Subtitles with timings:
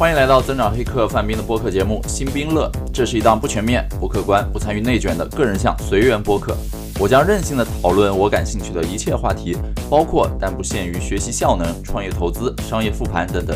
[0.00, 6.56] 欢迎来到增长黑客范冰的播客节目《新兵乐》，这是一档不全面、不客观、不参与内卷的个人向随缘播客。
[6.98, 9.54] 我将任性的讨论我感兴趣的一切话题，
[9.90, 13.54] 包括但不限于学习效能、创业投资、商业复盘等等。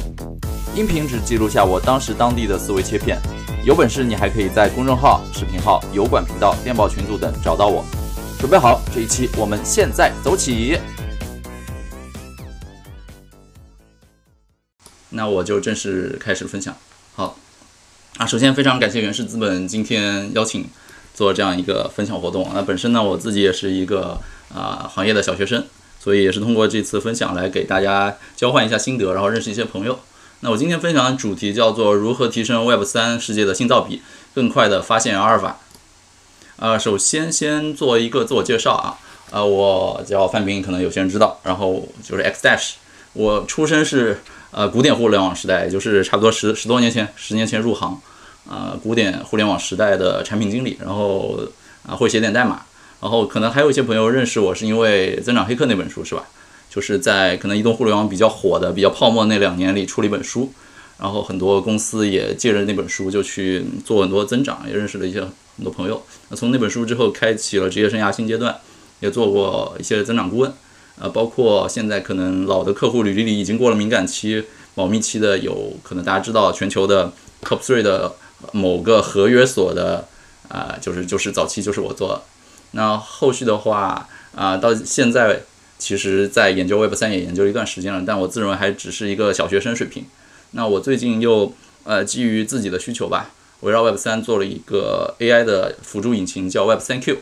[0.76, 3.18] 音频只记录下我当时当地的思维切片。
[3.64, 7.82] 有本事你还可以在公众号、视频号、油管频道、电报群组等找到我。
[8.38, 10.76] 准备好，这一期我们现在走起。
[15.14, 16.76] 那我就正式开始分享。
[17.14, 17.38] 好，
[18.18, 20.66] 啊，首先非常感谢原氏资本今天邀请
[21.14, 22.50] 做这样一个分享活动。
[22.52, 24.20] 那本身呢，我自己也是一个
[24.52, 25.64] 啊行业的小学生，
[26.00, 30.00] 所以也是通过这次分享来给大家交换一下心得，然后认识一些朋友。
[30.40, 34.02] 那我今天分享的主题叫做如何提升 Web 三世界的信噪比，
[34.34, 35.60] 更快的发现阿尔法。
[36.56, 38.98] 啊，首先先做一个自我介绍啊，
[39.30, 42.72] 呃，我叫范冰，可能有些人知道，然后就是 X Dash，
[43.12, 44.18] 我出身是。
[44.56, 48.00] 呃，古典互联网时代，也就是差不多十十多年前，十年前入行，
[48.48, 51.40] 啊，古典互联网时代的产品经理，然后
[51.84, 52.62] 啊会写点代码，
[53.02, 56.22] 然后可能还有一些朋友认识我是因为《增长黑客》那本书是吧？
[56.70, 60.52] 就是在可能移动互联网比较火的、比较泡沫那两年里出了一本书，
[61.00, 66.00] 然后很多公司也借着那本书就去做很多增长，也认识了一些很多朋友。
[66.28, 68.56] 那从那本书之后，开启了职业生涯新阶段，
[69.00, 70.52] 也做过一些增长顾问。
[70.96, 74.44] 呃，包括现在可能老的客户履历里已经过了敏感期、
[74.76, 78.14] 保密期的，有可能大家知道全球的 top three 的
[78.52, 80.06] 某个合约所的，
[80.48, 82.22] 啊，就是就是早期就是我做。
[82.70, 85.42] 那后续的话，啊，到现在
[85.78, 90.06] 其实在研究 Web 三也研究了一段时间了，但我自认为还只是一个小学生水平。
[90.52, 93.30] 那我最近又呃基于自己的需求吧，
[93.62, 97.18] 围绕 Web 三做了一个 AI 的辅助引擎，叫 Web 三 Q，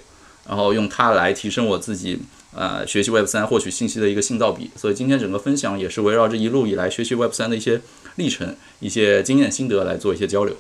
[0.47, 2.21] 然后用它来提升我自己。
[2.55, 7.81] 呃，学习 Web 三获取信息的一个信噪比，所以今天整个分享也是围绕这一路以来学习 Web 三的一些
[8.17, 10.55] 历程、一些经验心得来做一些交流。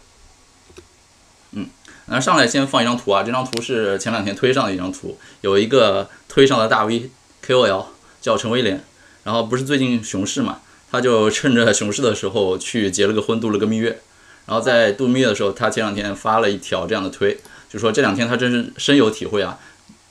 [1.50, 1.68] 嗯，
[2.06, 7.10] 那上来先放一张图啊，这张图是前两天推上的一张图，有一个推上的大 V
[7.46, 7.84] KOL
[8.22, 8.82] 叫陈威廉，
[9.24, 10.60] 然后不是最近熊市嘛，
[10.90, 14.00] 他就趁着熊市的时候去结了个婚，度了个蜜月，
[14.46, 17.38] 然后在度蜜月的时候，他前两天发了一条这样的推，
[17.68, 19.58] 就说这两天他真是深有体会啊。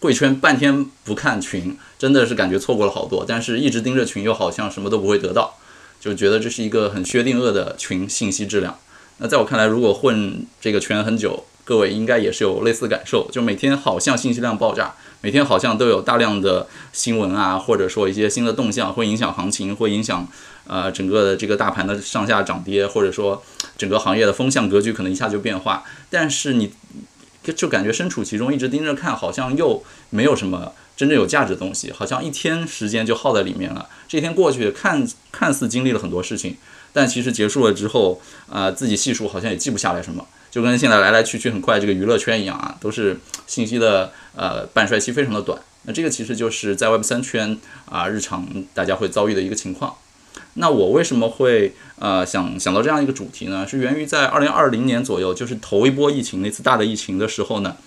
[0.01, 3.23] 贵圈半天不看群，真的是感觉错过了好多。
[3.25, 5.59] 但是一直盯着群，又好像什么都不会得到，
[5.99, 8.79] 就觉得这是一个很薛定谔的群信息质量。
[9.19, 20.27] 那在我看来，如果混这个圈很久，各位应该也是有类似感受，就每天好像信息量爆炸，每天好像都有大量的新闻啊，或者说一些新的动向，会影响行情，会影响
[20.65, 23.43] 呃整个的这个大盘的上下涨跌，或者说
[23.77, 25.83] 整个行业的风向格局可能一下就变化。
[26.09, 26.71] 但是你。
[27.43, 33.89] 就就感觉身处其中，一直盯着看，好像又没有什么真正有价值的东西，好像一天时间就耗在里面了。
[34.07, 36.57] 这一天过去，看看似经历了很多事情，
[36.93, 45.59] 但其实结束了之后，啊，自己细数好像也记不下来什么，就跟现在来来去去很快这个娱乐圈一样啊，都是信息的呃半衰期非常的短。
[45.83, 49.95] 那这个其实就是在 Web 三圈啊，日常大家会遭遇的一个情况。
[50.55, 53.65] 那我为什么会呃想想到这样一个主题呢？
[53.65, 57.77] 是源于在二零二零年左右，就是头一波疫情那次大的疫情的时候呢，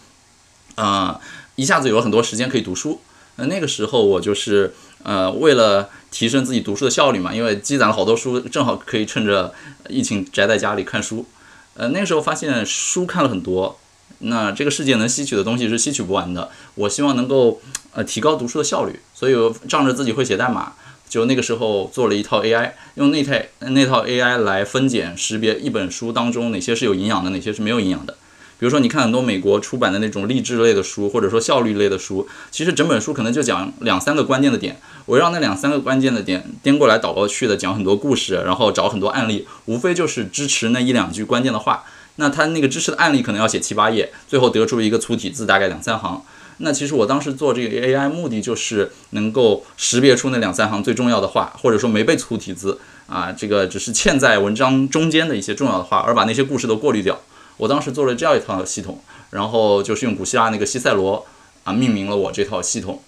[0.77, 1.21] 啊，
[1.57, 3.01] 一下子有了很多时间可以读书。
[3.37, 4.73] 那那个时候我就是
[5.03, 9.53] 呃为了提升自己读书的效率嘛，因为积攒了好多书，正好可以趁着
[9.91, 11.27] 疫情宅在家里看书。
[11.75, 13.79] 呃，那个时候发现书看了很多，
[14.21, 16.49] 那这个世界能吸取的东西是吸取不完的。
[16.77, 17.61] 我希望能够
[17.93, 19.35] 呃提高读书的效率，所以
[19.69, 20.73] 仗着自己会写代码。
[21.15, 28.17] 就那个时候做了一套 AI，用那套那套 AI 来分拣识别一本书当中哪些是有营养的，哪些是没有营养的。
[28.59, 41.85] 比如说，你看很多美国出版的那种励志类的书，或者说效率类的书，其实整本书可能就讲两三个关键的点，围绕那两三个关键的点颠过来倒过去的讲很多故事，然后找很多案例，无非就是支持那一两句关键的话。
[42.17, 46.25] 那他那个支持的案例可能要写七八页，最后得出一个粗体字，大概两三行。
[46.59, 57.21] 那其实我当时做这个 AI 目的就是能够识别出那两三行最重要的话，或者说没被粗体字啊，这个只是嵌在文章中间的一些重要的话，而把那些故事都过滤掉。
[57.57, 61.27] 我当时做了这样一套系统，然后就是用古希腊那个西塞罗
[61.65, 63.03] 啊命名了我这套系统。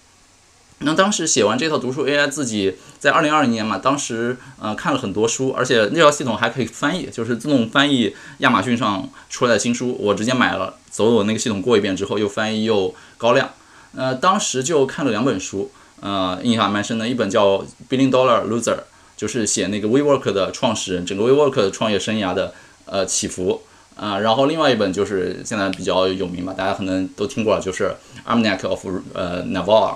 [0.79, 13.49] 那当时写完这套读书 AI，自己在二零二零年嘛，当时呃看了很多书，而且那套系统还可以翻译，就是自动翻译亚马逊上出来的新书，我直接买了，走我那个系统过一遍之后，又翻译又高亮。
[13.95, 15.71] 呃，当时就看了两本书，
[16.01, 17.57] 呃，印象蛮深的，一本叫
[17.89, 18.75] 《Billion Dollar Loser》，
[19.15, 22.53] 就是写那个 WeWork 的创始人整个 WeWork 的创业生涯的
[22.85, 23.61] 呃起伏
[23.95, 27.95] 啊，然后另外一本就是现在比较有名吧，大家可能都听过了，就是
[28.29, 29.95] 《Almanac of 呃 Navarre》。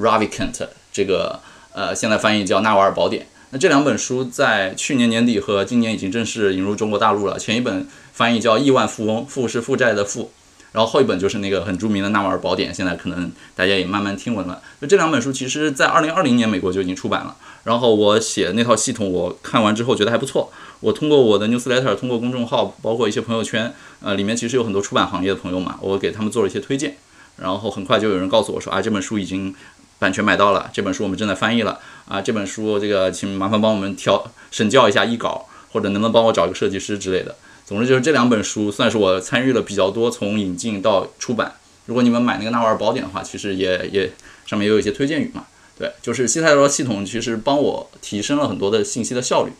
[0.00, 1.40] Ravikant 这个
[1.72, 7.36] 呃，现在翻译叫《纳瓦尔宝典》，那这两本书在去年年底和今年已经正式引入中国大陆了。
[7.36, 10.30] 前一本翻译叫《亿万富翁》，富是负债的富，
[10.72, 14.62] 然后后一本就是那个很著名的《纳瓦尔宝典》，现在可能大家也慢慢听闻了。
[14.80, 17.36] 就这两本书，其实在二零二零年美国就已经出版了。
[17.64, 20.50] 然后我写那套系统，我看完之后觉得还不错。
[20.80, 26.96] 我通过我的 newsletter，通过公众号，包括一些朋友圈，呃，里面其实有很多出版行业的朋友嘛，我给他们做了一些推荐。
[27.36, 29.54] 然后很快就有人告诉我说啊，这本书已经
[29.98, 37.34] 版权买到了，这本书我们正在翻译了啊，这本书这个请麻烦帮我们调审校一下译稿，或者能不能帮我找一个设计师之类的。
[37.70, 41.54] 总之就是这两本书算是我参与了比较多，从引进到出版。
[41.86, 44.10] 如果你们买那个纳瓦尔宝典的话，其实也也
[44.44, 45.44] 上面也有一些推荐语嘛。
[45.78, 49.52] 对，就是西泰罗系统其实帮我提升了很多的信息的效率。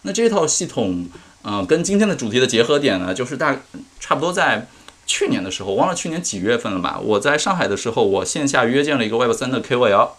[0.00, 1.10] 那这套系统，
[1.42, 3.60] 呃，跟今天的主题的结合点呢，就是大
[4.00, 4.66] 差不多在。
[5.10, 7.00] 去年的时候，忘了去年几月份了吧？
[7.02, 10.10] 我在上海的时候，我线下约见了一个 Web 三的 KOL，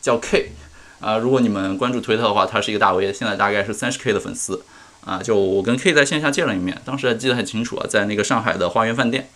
[0.00, 0.52] 叫 K，
[1.00, 4.62] 啊，如果你们关注推特的话，他是一个大 V，现在大概是三十 K 的粉丝，
[5.06, 9.30] 啊，就我跟 K 在线下见了一面，当时还记得很清楚啊，在那个上海的花园饭店，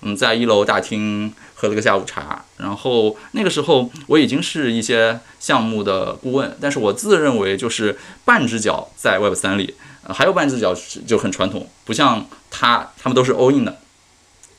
[0.00, 9.74] 嗯，在一楼大厅喝了个下午茶，然后那个时候我已经是一些项目的顾问，但是我自认为就是半只脚在 Web 三里，
[10.08, 10.74] 还有半只脚
[11.06, 13.78] 就很传统，不像他，他们都是 all in 的。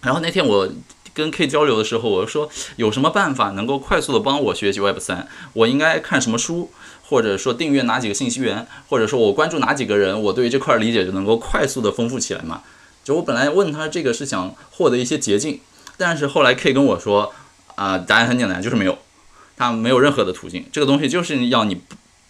[0.01, 0.69] 然后那天我
[1.13, 5.27] 跟 K 交流的时候，我说有什么办法能够快速的帮我学习 Web 三？
[5.53, 6.71] 我应该看什么书，
[7.13, 12.63] 或者说订阅哪几个信息源，或者说我关注哪几个人，我对于这块理解就能够快速的丰富起来嘛？
[13.03, 15.59] 就我本来问他这个是想获得一些捷径，
[15.95, 17.31] 但是后来 K 跟我说
[17.75, 18.97] 啊，答案很简单，就是没有，
[19.55, 20.65] 他没有任何的途径。
[20.71, 21.81] 这个东西就是要你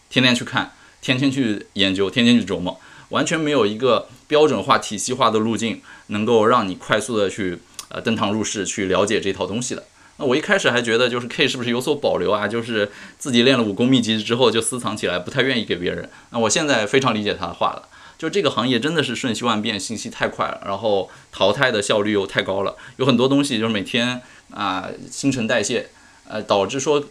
[0.10, 2.78] 天天去看，天天去研究，天天去琢磨。
[3.08, 9.86] 完全没有一个标准化、体系化的路径，能够让你快速的去呃登堂入室，去了解这套东西的。
[10.18, 12.48] 那我一开始还觉得，就是 K 是不是有所保留啊？
[12.48, 16.08] 就是自己练了武功秘籍之后就私藏起来，不太愿意给别人。
[16.30, 17.88] 那我现在非常理解他的话了，
[18.18, 24.22] 就这个行业真的是瞬息万变，信息太快了，然后淘汰的效率又太高了，有很多东西就是每天
[24.52, 25.90] 啊新陈代谢，
[26.28, 27.04] 呃导致说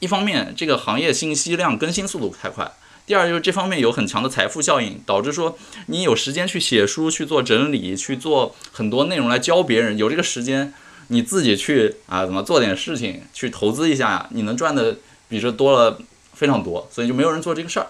[0.00, 2.70] 一方面这个行业信息量更新速度太快。
[3.06, 10.72] 第二就是这方面有很强的财富效应，导致说你有时间去写书、去做整理、去做很多内容来教别人，有这个时间，
[11.10, 14.96] 你自己去啊怎么做点事情，去投资一下呀，你能赚的
[15.28, 15.98] 比这多了
[16.32, 17.86] 非常多，所以就没有人做这个事儿。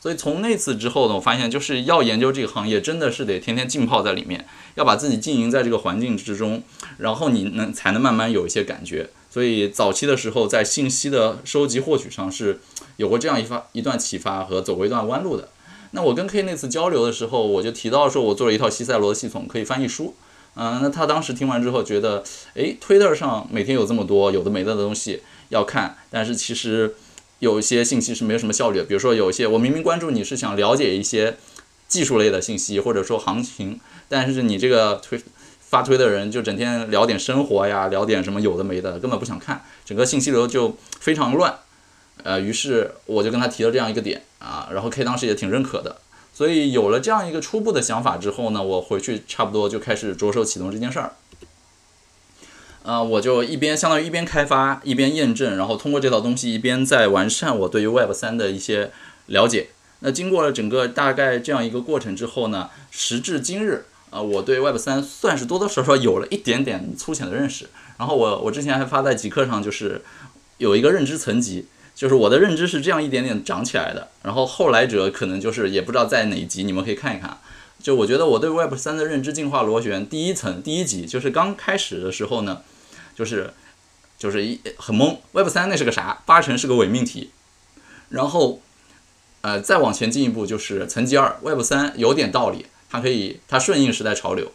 [0.00, 6.62] 所以从那次之后呢，我发现就是要研究这个行业，真的是得天天浸泡在里面，要把自己经营在这个环境之中，
[6.98, 9.08] 然后你能才能慢慢有一些感觉。
[9.30, 12.60] 所以早期的时候，在信息的收集获取上是。
[12.98, 15.48] 有过这样一发一段启发和走过一段弯路的，
[15.92, 20.14] 那我跟 K 那次交流的时候，我就提到说，我做了一套西塞罗的系统，可以翻译书。
[20.54, 22.22] 嗯，那他当时听完之后觉得，
[22.54, 26.94] 诶 t w i t t e r 上每天有这么多有的没的的东西要看，但是其实
[27.38, 28.84] 有一些信息是没有什么效率的。
[28.84, 31.36] 比如说，有一些我明明关注你是想了解一些
[31.88, 35.20] 技术类的信息，或者说行情，但是你这个推
[35.60, 41.54] 发推的人就整天聊点生活呀，聊点什么有的没的，根本不想看，整个信息流就非常乱。
[42.24, 45.96] 呃，于是我就跟他提了这样一个点啊，然后 K 当时也挺认可的，
[46.34, 51.12] 所以有了这样一个初步的想法之后呢，我回去差不多就开始着手启动这件事儿。
[52.82, 58.90] 啊，我就一边相当于一边开发，一边验证，然后通过这套东西一边在完善我对于 Web 三的一些
[59.26, 59.68] 了解。
[60.00, 67.68] 那经过了整个大概这样一个过程之后呢，时至今日啊，我对 Web 三算是多多少少有了一点点粗浅的认识。
[67.98, 70.02] 然后我我之前还发在极客上，就是
[70.58, 71.66] 有一个认知层级。
[71.94, 77.38] 就是我的认知是这样一点点长起来的，然后后来者可能就是也不知道在哪一集，你们可以看一看。
[77.82, 82.62] 就我觉得我对 Web 三的认知进化螺旋第一层第一集，就是刚开始的时候呢，
[83.14, 83.52] 就是
[84.18, 86.22] 就是一很懵，Web 三那是个啥？
[86.24, 87.30] 八成是个伪命题。
[88.08, 88.60] 然后
[89.40, 94.52] 呃再往前进一步，就是层级二，Web 三有点道理，它可以它顺应时代潮流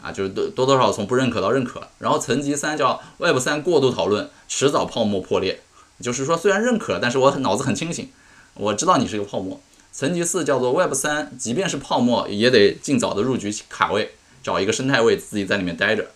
[0.00, 1.88] 啊，就是多多多少从不认可到认可。
[1.98, 5.60] 然后层级三叫 Web 三过度讨论，迟早泡沫破裂。
[6.00, 8.10] 就是说，虽然认可，但是我脑子很清醒，
[8.54, 9.60] 我知道你是个泡沫。
[9.92, 16.10] 层级四叫做 Web 三，即便是泡沫，也得尽早的入局卡位，找一个生态位，自己在里面待着。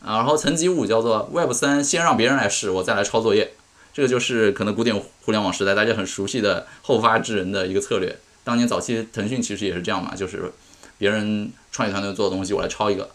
[0.00, 3.52] 啊，然后层级五叫做 Web 三，先让别人来试，我再来抄作业。
[3.92, 8.16] 这个就是可能古典互联网时代大家很熟悉的后发制人的一个策略。
[8.44, 10.52] 当年早期腾讯其实也是这样嘛，就是
[10.96, 13.10] 别人创业团队做的东西，我来抄一个。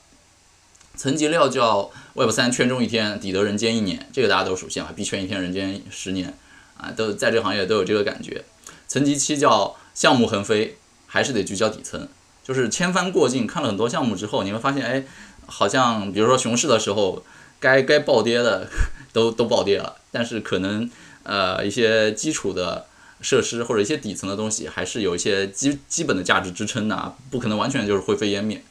[0.97, 6.33] 层级料叫 Web 三圈中一天，抵得人间一年，这个大家都熟悉啊，币圈一天，人间十年，
[6.77, 8.43] 啊，都在这个行业都有这个感觉。
[8.87, 12.07] 层级七叫项目横飞，还是得聚焦底层，
[12.43, 15.03] 就是千帆过尽，看了很多项目之后，你会发现，哎，
[15.45, 17.23] 好像比如说熊市的时候，
[17.59, 18.67] 该 该暴跌的
[19.11, 20.89] 都 都暴跌了，但是可能
[21.23, 22.85] 呃一些基础的
[23.21, 28.63] 设施或者一些底层的东西，还是有一些基基本的价值支撑的啊，不可能完全就是灰飞烟灭。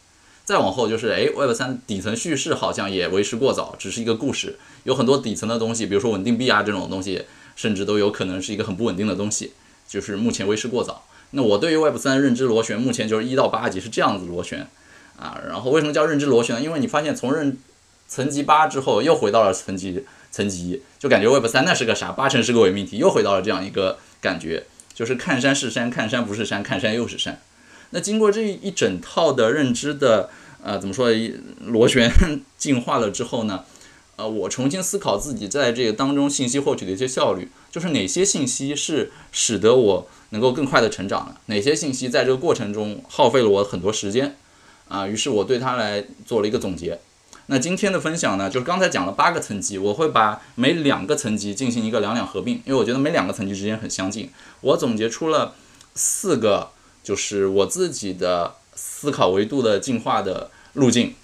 [0.45, 7.25] 再往后就是，哎，Web 三底层叙事好像也为时过早，只是一个故事，有很多底层的东西，比如说稳定币啊这种东西，
[7.57, 9.53] 甚至都有可能是一个很不稳定的东西，
[9.89, 11.07] 就是目前为时过早。
[11.31, 14.69] 那我对于 Web 三认知螺旋，目前就是一到八级是这样子螺旋
[15.19, 15.41] 啊。
[15.49, 16.63] 然后为什么叫认知螺旋呢？
[16.63, 17.57] 因为你发现从认
[18.07, 22.13] 层级八之后又回到了层级层级一，就感觉 Web 三那是个啥？
[22.13, 27.41] 八成是个伪命题，又回到了这样一个感觉，就是看山是山，看山不是山，看山又是山。
[27.95, 30.29] 那经过这一整套的认知的
[30.65, 31.11] 呃怎么说
[31.61, 32.11] 螺旋
[32.59, 33.63] 进化了之后呢？
[34.17, 44.37] 呃，我重新思考自己在这个当中信息获取的一些效率，就是哪些信息是使得我能够更快的成长的，哪些信息在这个过程中耗费了我很多时间
[44.89, 45.07] 啊？
[45.07, 46.99] 于是我对它来做了一个总结。
[47.47, 54.31] 那今天的分享呢，就是刚才讲了八个层级，我会把每两个层级进行一个两两合并，因为我觉得每两个层级之间很相近。
[54.61, 55.55] 我总结出了
[55.95, 56.71] 四个。
[57.05, 61.15] 就是我自己的思考维度的进化的路径，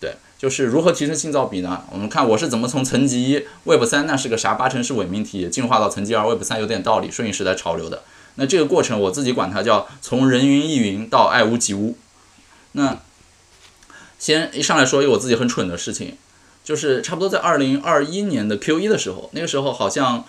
[0.00, 1.84] 对，就是如何提升信噪比呢？
[1.90, 8.02] 我们看我是怎么从层级一 Web 三那是个啥八成是伪命题，进化到层级二 Web 三有点道理，顺应时代潮流的。
[8.34, 11.96] 那这个过程我自己管它叫从人云亦云到爱屋及乌。
[12.72, 12.98] 那
[14.18, 16.16] 先一上来说一个我自己很蠢的事情，
[16.64, 20.24] 就是差不多在二零二一年的 Q 一的时候，那个时候好像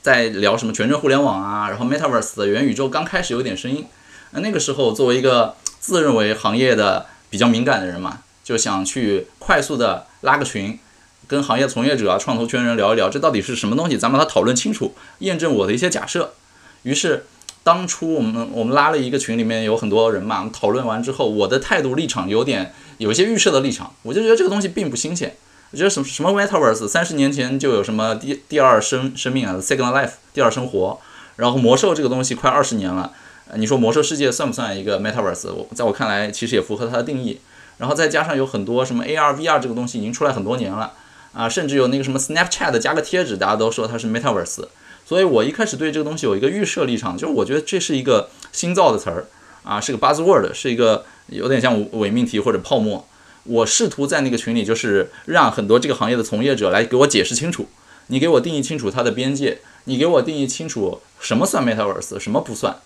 [0.00, 3.84] 在聊什么全真互联网啊，然后 Metaverse 的元宇宙刚开始有点声音。
[4.32, 10.78] 那那个时候，作为一个自认为行业的比较敏感的人嘛，就想去快速的拉个群，
[11.26, 16.34] 跟行业从业者啊、创投圈人聊一聊，这到底是什么东西，咱把它讨论清楚，验证我的一些假设。
[16.82, 17.26] 于是，
[17.62, 25.36] 当初我们我们拉了一个群，里面有很多人嘛，讨论完之后，我的态度立场有点有一些预设的立场，我就觉得这个东西并不新鲜。
[25.72, 30.98] 我觉得什么什么 Metaverse，三十年前就有什么第第二生生命啊，Second Life，第二生活，
[31.36, 33.12] 然后魔兽这个东西快二十年了。
[33.56, 35.52] 你说魔兽世界算不算一个 Metaverse？
[35.52, 37.40] 我在我看来，其实也符合它的定义。
[37.78, 40.92] 然后再加上有很多什么 AR、VR 这个东西已经出来很多年了
[41.32, 44.68] 啊，甚至有那个什么 Snapchat 加个贴纸，大家都说它是 Metaverse。
[45.06, 49.26] 所以我一开始对这个东西有一个预设立场，就是我觉得这是一个新造的词儿
[49.64, 53.06] 啊，是个 buzzword，是一个有点像伪命题或者泡沫。
[53.44, 57.66] 我试图在那个群里，就是让很多这个行业的从业者来给我解释清楚，
[58.08, 62.76] 你给我定义清楚它的边界，你给我定义清楚什么算 Metaverse，什么不算。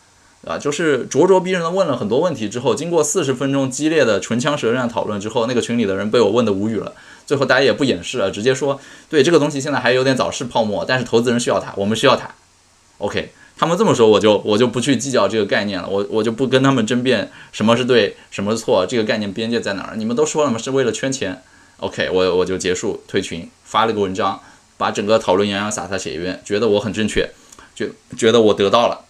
[0.47, 6.93] 啊，就是咄咄逼人的问了很多问题之后，经过四十分钟激烈的唇枪舌战讨论之后，那个群里的人被我问的无语了。
[7.27, 12.29] 最后大家也不掩饰了，直接说，对这个东西现在还有点早是泡沫，但是投资人需要它，我们需要它。
[12.99, 19.97] OK，他们这么说，我就我就不去计较这个概念了，我我就不跟他们争辩什么是对，什么错，这个概念边界在哪儿？
[19.97, 21.43] 你们都说了嘛，是为了圈钱。
[21.79, 24.41] OK，我我就结束退群，发了个文章，
[24.77, 27.31] 把整个讨论洋洋洒洒写一遍，觉得我很正确，
[27.75, 29.04] 觉觉得我得到了。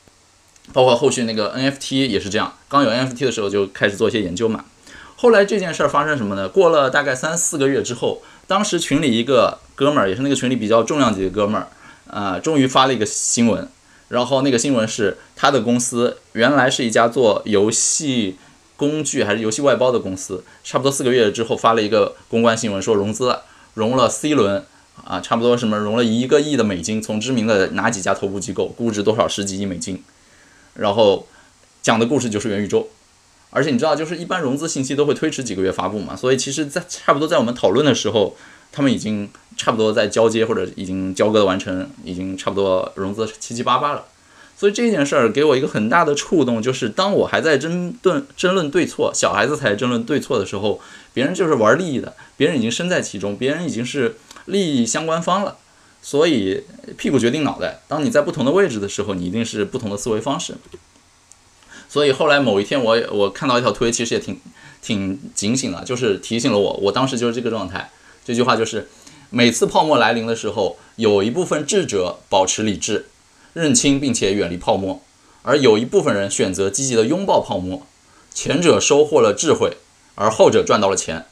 [0.72, 4.64] 包括后续那个 NFT 也是这样，刚有 NFT 的时候就开始做一些研究嘛。
[5.16, 6.48] 后来这件事儿发生什么呢？
[6.48, 11.68] 过了大概三四个月之后，当时群里一个哥们儿，也是那个群里比较重量级的哥们儿，
[12.10, 13.68] 啊，终于发了一个新闻。
[14.08, 18.36] 然后那个新闻是他的公司原来是一家做游戏
[18.76, 23.42] 工具还是游戏外包的公司，差不多四个月之后发了一个公关新闻，说融资了，
[23.74, 24.64] 融了 C 轮，
[25.04, 30.02] 啊，差不多什么融了一个亿的美金，从知名的哪几家头部机构，估值多少十几亿美金。
[30.74, 31.26] 然后
[31.82, 32.88] 讲的故事就是元宇宙，
[33.50, 38.36] 而且你知道，就是一般融资信息都会推迟几个月发布嘛，所以其实，在差不多在我们讨论的时候，
[38.72, 44.04] 他们已经差不多在交接或者已经交割完成，已经差不多融资七七八八了。
[44.56, 50.80] 所以这件事儿给我一个很大的触动，就是当我还在争论争论对错，小孩子才争论对错的时候，
[51.12, 54.16] 别人就是玩利益的，别人已经身在其中，别人已经是
[54.46, 55.56] 利益相关方了。
[56.06, 56.62] 所以
[56.98, 57.80] 屁股决定脑袋。
[57.88, 60.54] 当你在不同的位置的时候，你一定是不同的思维方式。
[61.88, 64.38] 所以后来某一天，我我看到一条推，其实也挺
[64.82, 67.90] 挺警醒的，就是提醒了我，我当时就是这个状态。
[68.22, 68.86] 这句话就是：
[69.30, 73.06] 每次泡沫来临的时候，有一部分智者保持理智，
[73.54, 75.00] 认清并且远离泡沫；
[75.42, 77.86] 而有一部分人选择积极的拥抱泡沫。
[78.34, 79.78] 前者收获了智慧，
[80.16, 81.24] 而后者赚到了钱。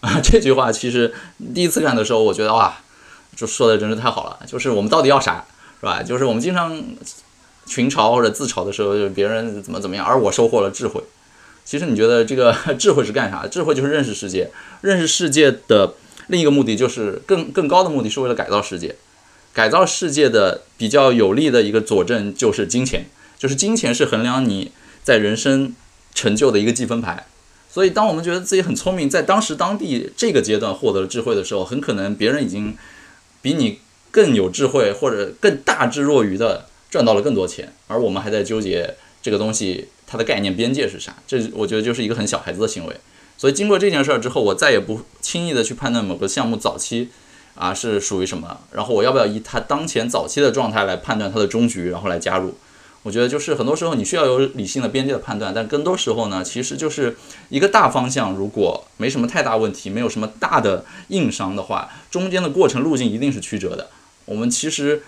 [0.00, 1.14] 啊，这句话其实
[1.54, 2.82] 第一次看的时候，我觉得哇。
[3.38, 5.44] 就说的真是太好了，就是我们到底要啥，
[5.78, 6.02] 是吧？
[6.02, 6.76] 就是我们经常
[7.66, 11.00] 群嘲或者自嘲的时候，就是别人怎么怎么样，而我收获了智慧。
[11.64, 13.46] 其实你觉得这个 智慧是干啥？
[13.46, 15.94] 智慧就是认识世界，认识世界的
[16.26, 18.96] 另一个目的就是更更高的目的是为了改造世界。
[19.52, 24.72] 改造世界的比较有力的一个佐证就是金钱，就是金钱是衡量你
[25.04, 25.76] 在人生
[26.12, 27.26] 成就的一个计分牌。
[27.70, 32.76] 所以当我们觉得自己很聪明，在当时当地这个阶段获得了智慧的时候，很可能别人已经。
[33.42, 33.80] 比你
[34.10, 42.96] 更有智慧或者更大智若愚的赚到了更多钱，而我们还在纠结这个东西它的概念边界是啥，这我觉得就是一个很小孩子的行为。
[43.36, 47.08] 所以经过这件事儿之后，我再也不轻易的去判断某个项目早期
[47.54, 52.54] 啊是属于什么，然后我要不要以它当前早期的状态来判断它的终局，然后来加入。
[53.08, 57.16] 我觉得就是很多时候你需要有理性的边界的判断，但更多时候呢，其实就是
[57.48, 63.88] 一个大方向，如果没什么太大问题，没有什么大的硬伤的话，中间的过程路径一定是曲折的。
[64.26, 65.02] 我们其实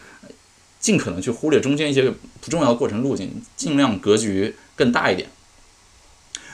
[0.79, 5.29] 尽可能去忽略中间一些不重要的过程路径，尽量格局更大一点。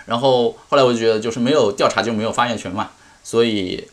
[0.06, 2.90] 然后后来我就觉得，就是没有调查就没有发言权嘛，
[3.22, 3.86] 所以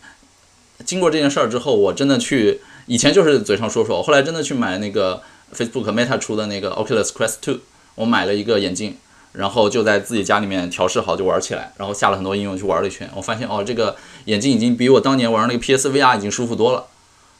[0.83, 5.21] 经过这件事儿之后，我真的去以前就是嘴上说说，后来真的去买那个。
[5.53, 7.59] Facebook Meta 出的那个 Oculus Quest 2，
[7.95, 8.97] 我买了一个眼镜，
[9.33, 13.95] 然后就在自己家里面调试好就玩起来，然后下了很多应用去玩了一圈，我发现哦，这个
[14.25, 16.85] 眼镜已经比我当年玩那个 PSVR 已经舒服多了，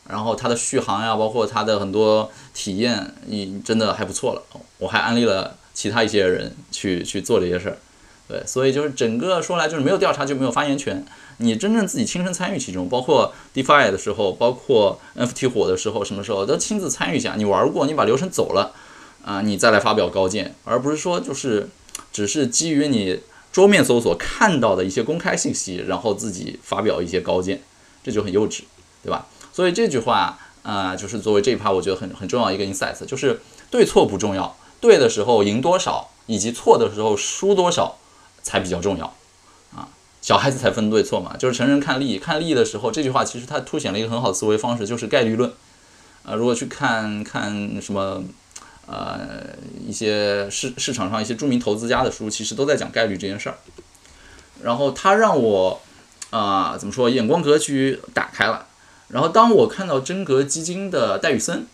[0.08, 4.41] 然后它的续航呀，包括它的很多体验，你真的还不错了。
[4.77, 7.77] 我还安利了其他一些人去去做这些事儿，
[8.27, 11.05] 对，所以就是整个说来就是没有调查就没有发言权。
[11.38, 17.36] 你真正自己亲身参与其中，包括 DeFi 的时候，包括 NFT 火的时候，什么时候都亲自参与一下。
[17.36, 18.74] 你玩过，你把流程走了，
[19.24, 21.70] 啊，你再来发表高见，而不是说就是
[22.12, 23.20] 只是基于你
[23.52, 27.62] 桌面搜索看到的一些公开信息，然后自己发表一些高见，
[28.04, 28.62] 这就很幼稚，
[29.04, 29.28] 对吧？
[29.52, 37.98] 所以这句话啊，就是作为这一趴，我觉得很很重要一个 insight，就是对错不重要，对的时候赢多少，以及错的时候输多少
[38.42, 39.13] 才比较重要。
[40.24, 45.51] 小孩子才分对错嘛，就是成人看利益，看利益的时候，这句话其实它凸显了一个很好的思维方式，就是概率论。
[46.24, 47.51] 啊，如果去看看
[47.82, 48.24] 什么，
[48.88, 49.44] 呃，
[49.86, 53.58] 一些市市场上一些著名投资家的书，其实都在讲概率这件事儿。
[54.62, 55.82] 然后他让我，
[56.30, 58.68] 啊，怎么说，眼光格局打开了。
[59.10, 61.68] 然后当我看到真格基金的戴宇森，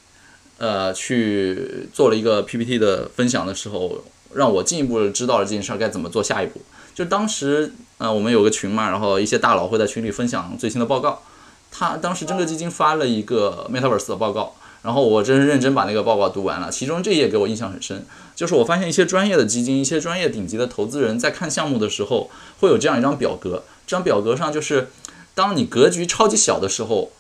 [0.58, 6.64] 呃，去做了一个 PPT 的分享的时候，让我进一步知道了这件事儿该怎么做下一步。
[6.96, 7.74] 就当时。
[8.00, 11.22] 呃，我们有个群嘛，然后一些大佬会在群里分享最新的报告。
[11.70, 16.72] 他当时真格基金发了一个 Metaverse 的报告，然后我真是认真把那个报告读完了。
[16.72, 18.06] 其中这一页给我印象很深，
[18.38, 22.32] 就是我发现一些专业的基金、一些专业顶级的投资人在看项目的时候，
[22.62, 23.64] 会有这样一张表格。
[23.86, 24.90] 这张表格上就是，
[25.36, 27.12] 当你格局超级小的时候，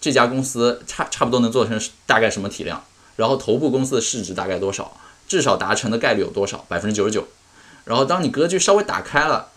[0.00, 2.82] 这家公司差差不多能做成大概什么体量，
[3.14, 4.96] 然后头部公司的市值大概多少，
[5.28, 7.28] 至少达成的概率有多少，百分之九十九。
[7.84, 9.50] 然后当你格局稍微打开了。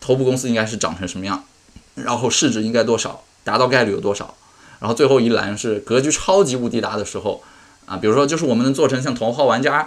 [0.00, 1.44] 头部公司应该是长成什么样，
[1.94, 4.34] 然后市值应该多少，达到概率有多少，
[4.80, 7.42] 然后最后一栏是格局超级无敌大的时候，
[7.86, 9.82] 啊，比如说就是我们能做成像《头号玩家》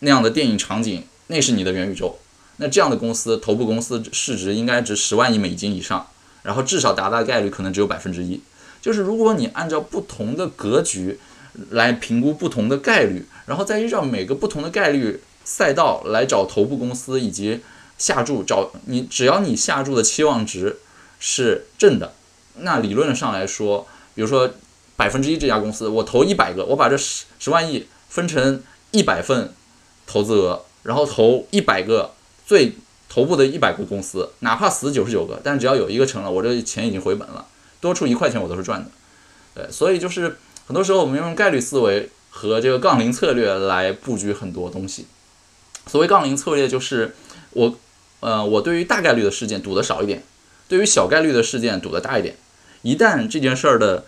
[0.00, 2.18] 那样的电影场景，那是你的元宇宙。
[2.56, 6.06] 那这样的公司，头部公司市值应该值十万亿美金以上，
[6.42, 8.40] 然后至少达到概率可能只有百分之一。
[8.80, 11.18] 就是如果你按照不同的格局
[11.70, 17.60] 来评估不同的概率，然后再依照每个不同的概率赛道来找头部公司以及。
[17.98, 20.78] 下注找你，只要你下注的期望值
[21.18, 22.14] 是正的，
[22.58, 24.50] 那理论上来说，比如说
[24.96, 29.52] 百分之一这家公司，我投一百个，我把这十十万亿分成一百份
[30.06, 32.14] 投资额，然后投一百个
[32.46, 32.74] 最
[33.08, 37.46] 头部的一百个公司，哪怕死九十九个，但只要有一个成了，我这钱已经回本了，
[37.80, 38.90] 多出一块钱我都是赚的。
[39.54, 45.06] 对，所以就是很多时候我们用概率思维和这个杠铃策略来布局很多东西。
[45.86, 47.14] 所谓杠铃策略，就是
[47.54, 47.78] 我。
[48.20, 50.22] 呃，我对于大概率的事件赌的少一点，
[50.66, 52.34] 对于小概率的事件赌的大一点。
[52.80, 54.06] 一旦这件事儿的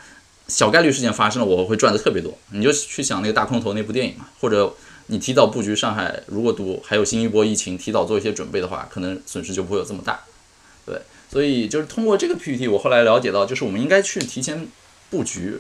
[0.48, 2.32] 小概率事件发生了，我会赚的特别多。
[2.52, 4.74] 你就去想那个大空头那部电影嘛，或者
[5.08, 10.20] 你提早布局上海，如果赌还有新一波疫情，提早做一些准备的话，可能损失就不会有这么大。
[10.86, 10.98] 对，
[11.30, 14.66] 所以就是通过这个 PPT，我后来了解到，就是我们应该去提前
[15.10, 15.58] 布局，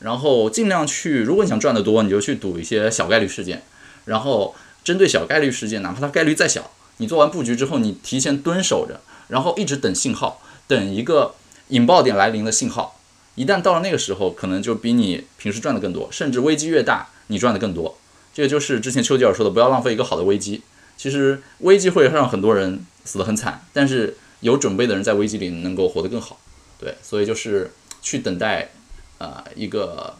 [0.00, 3.62] 然后尽量去，如果你想赚得多，你就去赌一些小概率事件，
[4.06, 6.72] 然后针对小概率事件，哪怕它概率再小。
[7.02, 11.34] 你做完布局之后，你提前蹲守着，然后一直等信号，等一个
[11.70, 13.00] 引爆点来临的信号。
[13.34, 17.98] 一旦到了那个时候，可能就比你平时赚的更多，甚至危机越大，你赚的更多。
[18.32, 20.62] 这个就是之前丘吉尔说的，不要浪费一个好的危机。
[20.96, 26.38] 其实危机会让很多人死得很惨，但是有准备的人在危机里能够活得更好。
[26.78, 28.70] 对，所以就是去等待，
[29.18, 30.14] 呃，一个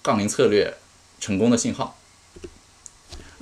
[0.00, 0.74] 杠铃策略
[1.18, 1.96] 成功的信号。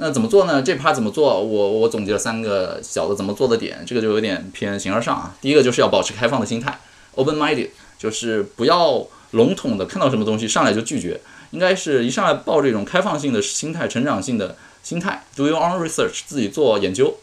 [0.00, 0.62] 那怎么做呢？
[0.62, 1.42] 这趴怎么做？
[1.42, 5.34] 我我总结了三个小的怎么做的点，这个就有点偏形而上啊。
[5.40, 6.78] 第一个就是要保持开放的心态
[7.16, 17.16] ，open-minded，就是不要笼统的看到什么东西上来就拒绝，应该是一上来抱这种开放性的心态、成长性的心态，do your own research，自己做研究。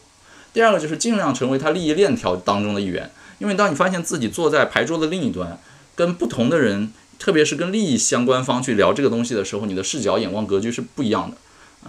[0.52, 5.58] 第二个就是尽量成为他利益链条当中的一员，因为当你发现自己坐在牌桌的另一端，
[5.94, 11.38] 跟不同的人，特别是跟利益相关方去聊这个东西的时候，你的视角、眼光、格局是不一样的。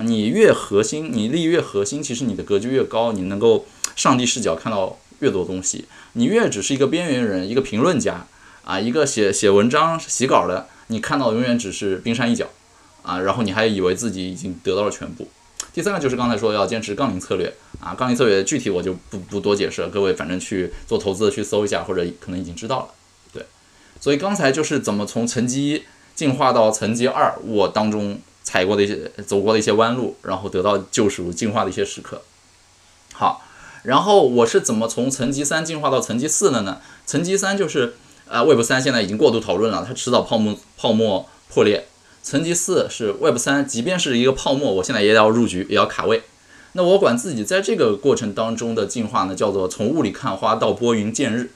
[0.01, 5.85] 你越核心，你立越核心，其实你的格局越高，你能够上帝视角看到越多东西。
[6.13, 8.25] 你越只是一个边缘人，一个评论家
[8.63, 12.47] 啊，一个写写文章、写稿的，你看到永远只是冰山一角
[13.03, 15.27] 啊，然后你还以为自己已经得到了全部。
[15.73, 22.87] 第三个就是刚才说要坚持杠铃策略啊，杠铃策略具体我就不不多解释了，各位反正去做投资的去搜一下，或者可能已经知道了。
[23.31, 23.45] 对，
[23.99, 25.83] 所以刚才就是怎么从层级一
[26.15, 32.21] 进化到层级二，我当中踩过的一些、走过的一些弯路，然后得到救赎、进化的一些时刻。
[33.13, 33.43] 好，
[33.83, 36.79] 然后我是怎么从层级三进化到层级四的呢？
[37.05, 37.95] 层级三就是
[38.29, 41.89] 呃，Web 三现在已经过度讨论了，它迟早泡沫泡沫破裂。
[42.23, 46.23] 层级四是 Web 三，即便是一个泡沫，我现在也要入局，也要卡位。
[46.71, 51.51] 那我管自己在这个过程当中的进化呢，叫做从雾里看花到拨云见日。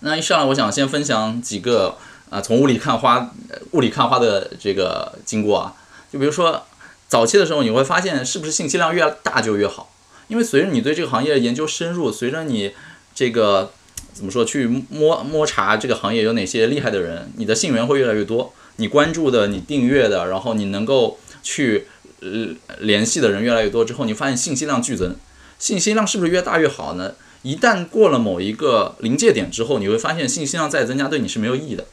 [0.00, 1.96] 那一上来，我想先分享几个
[2.30, 3.32] 啊，从雾里看花，
[3.72, 5.74] 雾里看花的这个经过啊。
[6.12, 6.64] 就比如说，
[7.08, 9.92] 早期的时候，你会发现是不是信息量越大就越好？
[10.28, 12.72] 因为随着你对这个行业研究深入，随着你
[13.14, 13.70] 这个
[14.12, 18.52] 怎么说去摸摸查这个行业有哪些厉害的人，你的信源会越来越多。
[18.76, 21.86] 你关注的、你订阅的，然后你能够去
[22.20, 22.48] 呃
[22.80, 25.16] 联系的人越来越多之后，你发现信息量剧增。
[25.58, 27.14] 信息量是不是越大越好呢？
[27.42, 31.84] 一旦过了某一个临界点之后，你会发现信息量再增加对你是没有意义的。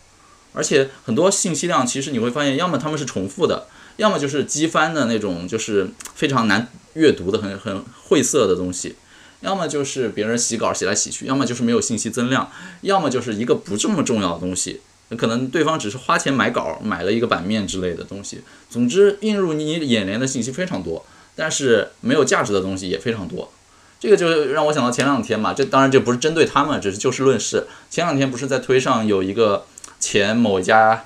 [0.54, 8.96] 而且很多信息量其实你会发现，要么他们是重复的，要么就是机翻的那种，就是非常难阅读的、很很晦涩的东西；
[9.42, 12.46] 要么就是别人洗稿洗来洗去；要么就是没有信息增量；
[12.82, 14.82] 要么就是一个不这么重要的东西。
[15.18, 18.42] 可能对方只是花钱买稿，买了一个版面之类的东西。
[18.70, 23.52] 总之，映入你眼帘的信息非常多，但是没有价值的东西也非常多。
[24.00, 27.68] 这个就让我想到前两天嘛，这当然这不是针对他们，只是就事论事。
[27.92, 29.66] 前两天不是在推上有一个
[30.04, 31.06] 前某一家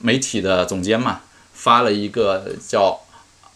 [0.00, 1.22] 媒体的总监嘛，
[1.52, 3.00] 发了一个叫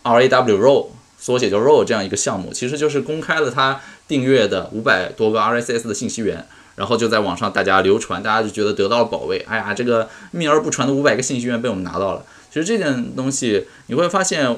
[0.02, 6.44] R A W r o l 缩写叫 ROW 这样一个项目，其实就是公开了他订阅的五百多个 R S S 的信息源。
[6.74, 9.38] 然后就在网上大家流传，大家就觉得得到了宝贝。
[9.46, 12.24] 哎呀，这个秘而不传的五百个信息源被我们拿到了。
[12.50, 14.56] 其实这件东西你会发现，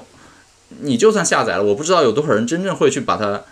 [0.80, 3.42] 你就算下载了，我不知道有多少人真正会去把它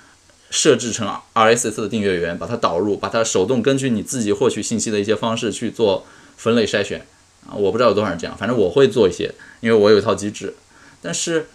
[0.48, 6.06] 设置成 RSS 的订阅源，把它导入，把它手动根据你自己获取信息的一些方式去做
[6.42, 7.06] 分类筛选
[7.46, 7.54] 啊。
[7.54, 10.54] 我不知道有多少人这样，反正我会做一些，因为我有一套机制。
[11.00, 11.46] 但是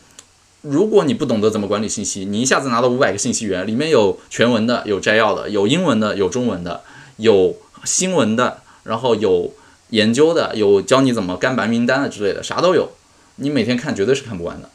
[0.61, 6.81] 如果你不懂得怎么管理信息，你一下子拿到五百个信息源，里面有全文的，有摘要的，有英文的，有中文的。
[7.17, 9.51] 有新闻的，然后有
[9.89, 12.91] 研究的，有教你怎么干白名单的之类的，啥都有。
[13.37, 14.69] 你每天看绝对是看不完的。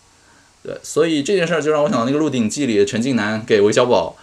[0.64, 4.16] 对，所以这件事儿就让我想到那个《鹿鼎记》里陈近南给韦小宝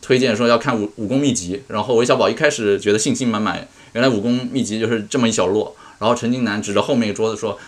[0.00, 5.74] 推荐说要看武武功秘籍，然后韦小宝一开始觉得信心满满，原来武功秘籍就是这么一小摞。
[5.98, 7.58] 然后陈近南指着后面一桌子说：“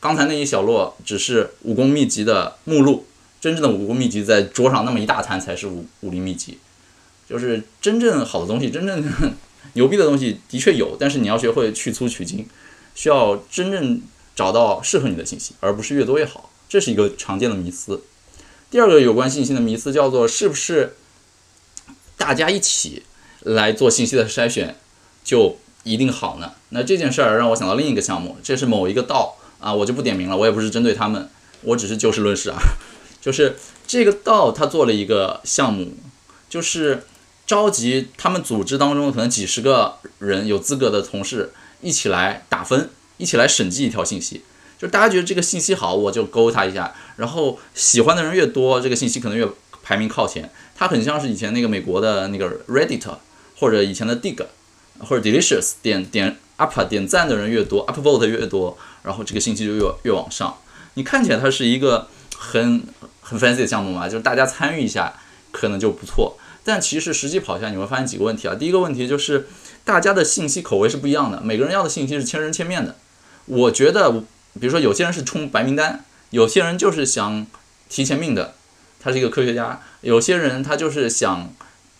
[0.00, 3.06] 刚才那一小摞只是武功秘籍的目录，
[3.40, 6.58] 真正的武功秘籍在桌上那么一大摊才是武武林秘籍。”
[7.28, 9.02] 就是真正好的东西，真正
[9.72, 12.46] 牛逼的东西的确有，但是你要学会去粗取精，
[12.94, 14.00] 需要真正
[14.36, 16.50] 找到适合你的信息，而不是越多越好。
[16.68, 18.02] 这是一个常见的迷思。
[18.70, 20.96] 第二个有关信息的迷思叫做是不是
[22.16, 23.04] 大家一起
[23.40, 24.76] 来做信息的筛选
[25.22, 26.52] 就一定好呢？
[26.70, 31.30] 那这件事儿让我想到另一个项目，这是某一个道啊，我就不点名了，我也不是针对他们，
[31.62, 32.58] 我只是就事论事啊。
[33.22, 35.92] 就是这个道他做了一个项目，
[36.50, 37.04] 就是。
[37.46, 44.42] 召集他们组织当中可能几十个人有资格的同事一起来打分，一起来审计一条信息。
[44.78, 46.94] 就大家觉得这个信息好，我就勾他一下。
[47.16, 49.46] 然后喜欢的人越多，这个信息可能越
[49.82, 50.50] 排名靠前。
[50.74, 53.04] 它很像是以前那个美国的那个 Reddit，
[53.58, 54.42] 或者以前的 Dig，
[55.04, 60.56] 或者 Delicious，点点 Up 点赞的人越多，Upvote 越多，然后这个信息就越越往上。
[60.94, 62.82] 你看起来它是一个很
[63.20, 65.14] 很 fancy 的项目嘛，就是大家参与一下
[65.50, 66.38] 可能就不错。
[66.66, 68.54] 但其实实际跑下，你会发现几个问题啊。
[68.54, 69.48] 第一个问题就是，
[69.84, 72.96] 大家的信息口味是不一样的，每个人要的信息是千人千面的。
[73.46, 74.10] 我觉得，
[74.58, 77.46] 比如说有些人是冲白名单，有些人就是想
[77.90, 78.54] 提前命的，
[78.98, 81.52] 他是一个科学家；有些人他就是想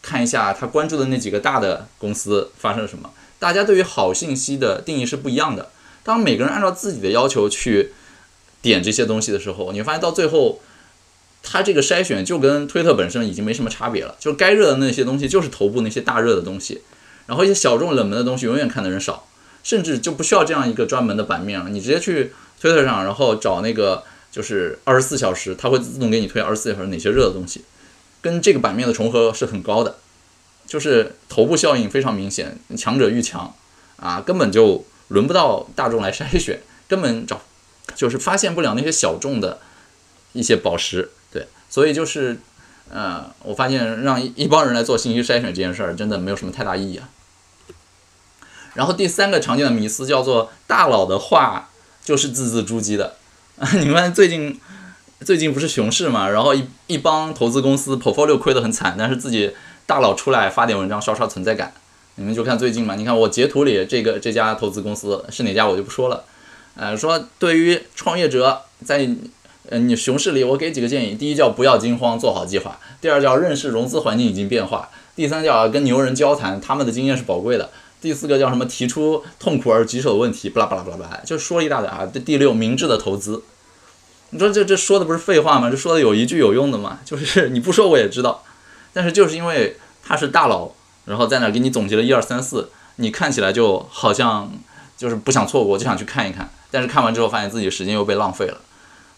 [0.04, 3.10] 看一下他关注的那几个大的公司发生了什么。
[3.38, 5.70] 大家对于好信息的定义是不一样的。
[6.02, 7.92] 当每个人按照自己的要求去
[8.62, 10.60] 点这些东西的时候，你会发现到最后。
[11.46, 16.80] 它这个筛选就跟推特本身已经没什么差别了，就该热的那些东西就是头部那些大热的东西，
[17.26, 19.28] 然后一些小众冷门的东西永远看的人少，
[19.62, 27.62] 甚至就不需要这样一个专门的版面了，你直接去推特上，然后找那个就是二十四小时，它会自动给你推二十四小时哪些热的东西，
[28.24, 29.98] 跟这个版面的重合是很高的，
[30.66, 33.54] 就是头部效应非常明显，强者愈强
[33.98, 37.42] 啊，根本就轮不到大众来筛选，根本找
[37.94, 39.60] 就是发现不了那些小众的。
[40.36, 42.40] 一些宝石，对，所以就是
[42.90, 47.08] 呃，我发现让一帮人来做信息筛选这件事儿，真的没有什么太大意义啊。
[48.74, 51.70] 然后第三个常见的迷思叫做大佬的话
[52.02, 53.14] 就是字字珠玑的，
[53.60, 54.60] 啊 你们最近
[55.24, 59.52] 最近不是熊市嘛，然后一一帮投资公司 portfolio 亏得很惨，但是自己
[59.86, 61.72] 大佬出来发点文章刷刷存在感。
[62.16, 66.24] 你们就看最近嘛，你看我截图里这个这家投资公司是哪家我就不说了，
[66.76, 69.08] 呃，说对于创业者在
[69.70, 78.64] 呃你熊市里，我给几个建议：第一叫不要惊慌，做好计划；第二叫认识融资环境已经变化；第三叫跟牛人交谈，他们的经验是宝贵的；第四个叫什么？
[78.66, 82.06] 提出痛苦而棘手的问题，巴拉巴拉巴拉巴拉，就说一大堆啊。
[82.24, 83.42] 第六，明智的投资。
[84.34, 85.70] 你说这这说的不是废话吗？
[85.70, 86.98] 这说的有一句有用的吗？
[87.04, 88.42] 就是你不说我也知道，
[88.92, 90.72] 但是就是因为他是大佬。
[91.04, 94.50] 然后在那给你总结了一二三四，你看起来就好像
[94.96, 96.50] 就是不想错过，就想去看一看。
[96.70, 98.58] 但是看完之后，发现自己时间又被浪费了，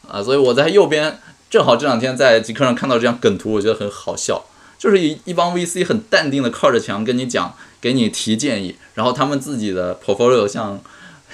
[0.07, 0.21] 啊！
[0.21, 4.45] 所以我在右边正好这两天在极客上看到这张梗图，我觉得很好笑，
[4.77, 10.81] 就是一一帮 VC 很淡定的靠着墙跟你讲，给你提建议，然后他们自己的 portfolio 像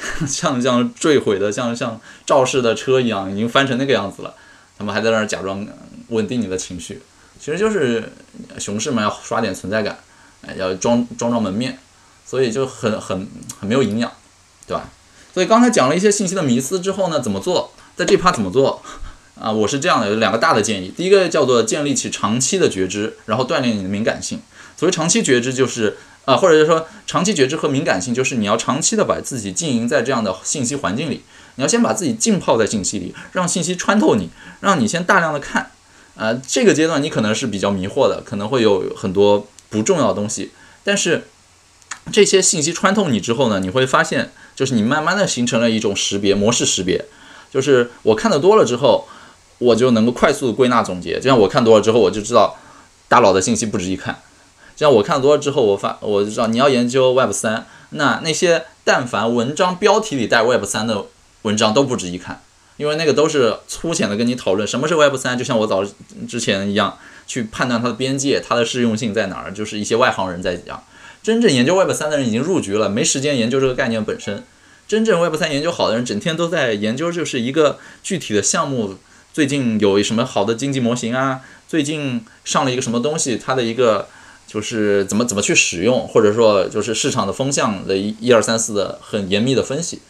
[0.26, 4.34] 像像坠毁的像像肇事的车一样，已经翻成那个样子了，
[4.78, 5.66] 他们还在那儿假装
[6.08, 7.00] 稳定你的情绪，
[7.40, 8.12] 其实就是
[8.58, 9.98] 熊市嘛，要刷点存在感。
[10.44, 11.78] 哎，要装装装门面，
[12.26, 13.28] 所以就很很
[13.60, 14.10] 很没有营养，
[14.66, 14.88] 对吧？
[15.32, 17.72] 所以刚才讲了一些信息的迷思之后呢，怎么做？
[17.94, 18.82] 在这趴怎么做？
[19.40, 20.92] 啊，我是这样的，有两个大的建议。
[20.96, 24.40] 第一个叫做建立起长期的觉知，然后锻炼你的敏感性。
[24.76, 31.22] 所谓长期觉知，就是啊，或者是说长期觉知和敏感性，就是你要长期的把自己经营在这样的信息环境里，
[31.56, 34.30] 你要先把自己浸泡在信息里，让信息穿透你，
[34.60, 35.70] 让你先大量的看。
[36.16, 39.46] 啊，这个阶段你可能是比较迷惑的，可能会有很多。
[39.72, 40.50] 不重要的东西，
[40.84, 41.26] 但是
[42.12, 47.06] 这些信息穿透你之后呢，你会发现，就是你慢慢的形成了一种识别模式，识别
[47.50, 49.08] 就是我看的多了之后，
[49.56, 51.14] 我就能够快速的归纳总结。
[51.18, 52.58] 就像我看多了之后，我就知道
[53.08, 54.20] 大佬的信息不值一看。
[54.76, 61.06] 就像我看多了之后，我发我就知道你要研究 Web 三，那那些但凡文章标题里带 Web 三的
[61.42, 62.42] 文章都不值一看，
[62.76, 65.84] 因为那个都是粗浅的跟你讨论什么是 Web 三，就像我早
[66.28, 66.98] 之前一样。
[67.24, 70.82] 去判断它的边界，它的适用性在哪儿，就是一些外行人在讲。
[71.22, 74.42] 真正研究 Web 三的人已经入局了，没时间研究这个概念本身。
[74.88, 78.96] 真正 Web 三研究好的人，整天都在研究就是一个具体的项目，
[79.32, 81.40] 最近有什么好的经济模型啊？
[81.68, 84.08] 最近上了一个什么东西，它的一个
[84.52, 90.00] 就是怎么怎么去使用，或者说就是市场的风向的一一二三四的很严密的分析。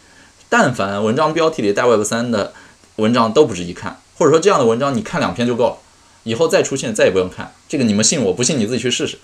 [0.48, 2.52] 但凡文章标题里带 Web 三的
[2.96, 5.76] 文章都不值一看，或者说这样的文章你看两篇就够了。
[6.24, 7.84] 以后再出现，再也不用看这个。
[7.84, 9.18] 你们信我不信，你自己去试试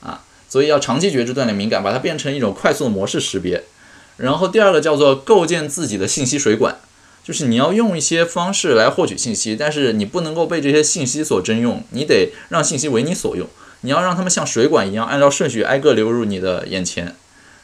[0.00, 0.22] 啊！
[0.48, 3.64] 所以要长期觉知、锻炼敏感，把它变成一种快速的模式识别。
[4.16, 6.76] 然后第二个叫做构建自己的信息水管，
[7.24, 13.48] 就是你要用一些方式来获取信息，但是你不能够被这些信息所征用，你得让信息为你所用。
[13.82, 17.14] 你要让他们像水管一样，按照顺序挨个流入你的眼前。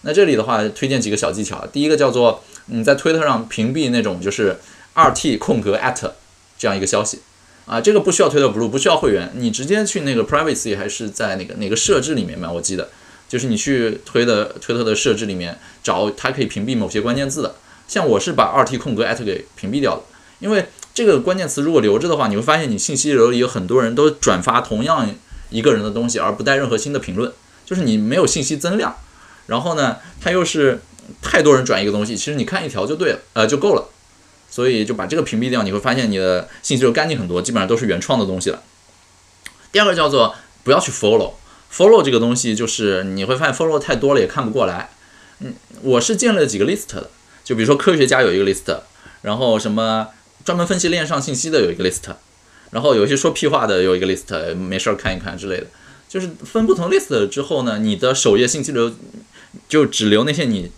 [0.02, 1.66] 那这里的话，推荐几个小技巧。
[1.72, 4.58] 第一个叫做你在推特上屏蔽那种就是
[4.94, 6.10] 二 t 空格 at
[6.58, 7.20] 这样一个消息。
[7.64, 12.50] 啊，这个不需要推特 blue，不需要会员，你直接去那个 privacy 还是在那个哪个设置里面嘛？
[12.50, 12.88] 我记得
[13.28, 17.54] 就是你去推的推特的设置里面找，它可以屏蔽某些关键字的。
[17.86, 20.02] 像我是把二 t 空格 at 给屏蔽掉了，
[20.40, 25.08] 因为这个关键词如果留着的话，你会发现你信息流里有很多人都转发同样
[25.52, 27.30] 一个人的东西，而不带任何新的评论，
[27.64, 28.96] 就是你没有信息增量。
[29.46, 30.80] 然后呢，它又是
[31.20, 33.88] 太多人转一个东西，其实你看一条就对了，呃，就够了。
[34.50, 38.62] 所以就把这个屏蔽掉，你会发现你的信息就干净很多，基本上都是原创的东西了。
[39.72, 44.90] 第二个叫做不要去 follow，follow 这个东西就是你会发现 follow 太多了也看不过来。
[45.38, 47.08] 嗯，我是建了几个 list 的，
[47.42, 48.78] 就比如说科学家有一个 list，
[49.22, 50.08] 然后什么
[50.44, 52.02] 专门分析链上信息的有一个 list，
[52.72, 55.66] 然后有一些说屁话的有一个 list，没事儿看一看之类的。
[56.08, 58.92] 就是分不同 list 之后呢，你的首页信息流
[59.68, 60.72] 就只留那些你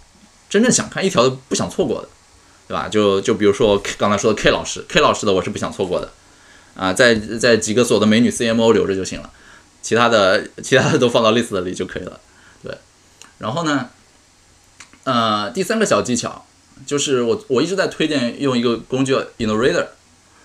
[0.49, 2.09] 真正想看一条都不想错过的。
[2.67, 2.89] 对吧？
[2.89, 6.11] 就就比如说刚才说的 K 老师，K 老师的我是不想错过的，
[6.75, 9.31] 啊，在在几个所的美女 CMO 留着就行了，
[9.83, 12.19] 其他的其他的都放到 list 里就可以了。
[12.63, 12.75] 对，
[13.37, 13.91] 然后呢，
[15.05, 16.47] 呃，第三个小技巧
[16.87, 19.89] 就是我我一直在推荐用一个工具 Innorator，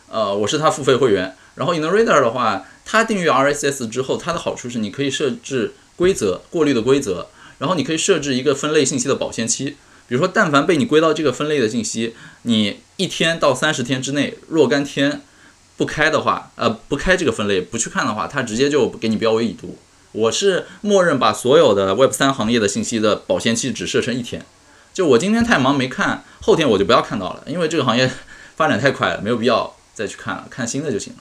[0.10, 9.76] 呃，我是他付费会员，然后 InReader 的话，它订阅 RSS 之后，它的好处是你可以设置规则过滤的规则，然后你可以设置一个分类信息的保鲜期。
[10.08, 15.22] 比如说，但凡被你归到这个分类的信息，你一天到三十天之内若干天
[15.76, 19.78] 不开的话，呃，不开这个分类不去看的话，它直接就给你标为已读。
[20.13, 24.45] 我是默认把所有的 Web 三行业的信息的保鲜期只设成一天，
[24.93, 28.10] 就我今天太忙没看，后天我就不要看到了，因为这个行业
[28.56, 31.19] 发展太快了，没有必要再去看了，看新的就行了。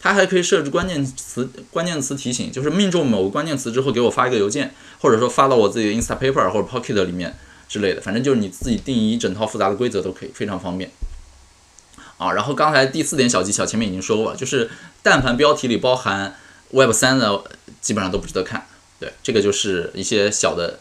[0.00, 7.36] 它还可以设置关键词关键词提醒，就是命中某个关键词之后给我发一个邮件，或者说发到我自己的 Instapaper 或者 Pocket 里面
[7.68, 10.90] 之类的，反正就是你自己定义一整套复杂的规则都可以，非常方便。
[12.16, 14.70] 啊，然后刚才第四点小技巧前面已经说过了，就是
[15.02, 16.36] 但凡标题里包含
[16.70, 17.42] Web 三的，
[17.80, 18.66] 基本上都不值得看。
[19.00, 20.78] 对，这个就是一些小的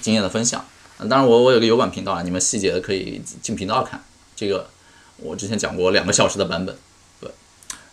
[0.00, 0.64] 经验的分享。
[0.98, 4.02] 当然我我有个油管频道啊，你们细节的可以进频道看。
[4.34, 4.68] 这个
[5.18, 6.76] 我之前讲过两个小时的版本。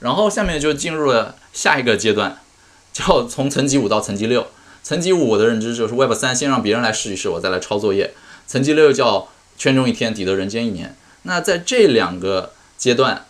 [0.03, 2.37] 然后下面就进入了下一个阶段，
[2.93, 4.45] 叫从层级五到层级六。
[4.83, 8.13] 层级五我的认知就是 Web 三先让别人来试一试，我再来抄作业。
[8.45, 10.93] 层级六叫圈中一天，抵得人间一年。
[11.21, 13.25] 那在这两个阶段，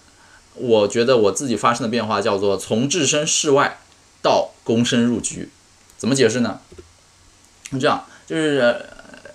[0.56, 3.78] 我觉得我自己发生的变化叫做从置身事外
[4.24, 5.50] 到躬身入局。
[5.96, 6.60] 怎么解释呢？
[7.80, 8.76] 这样就是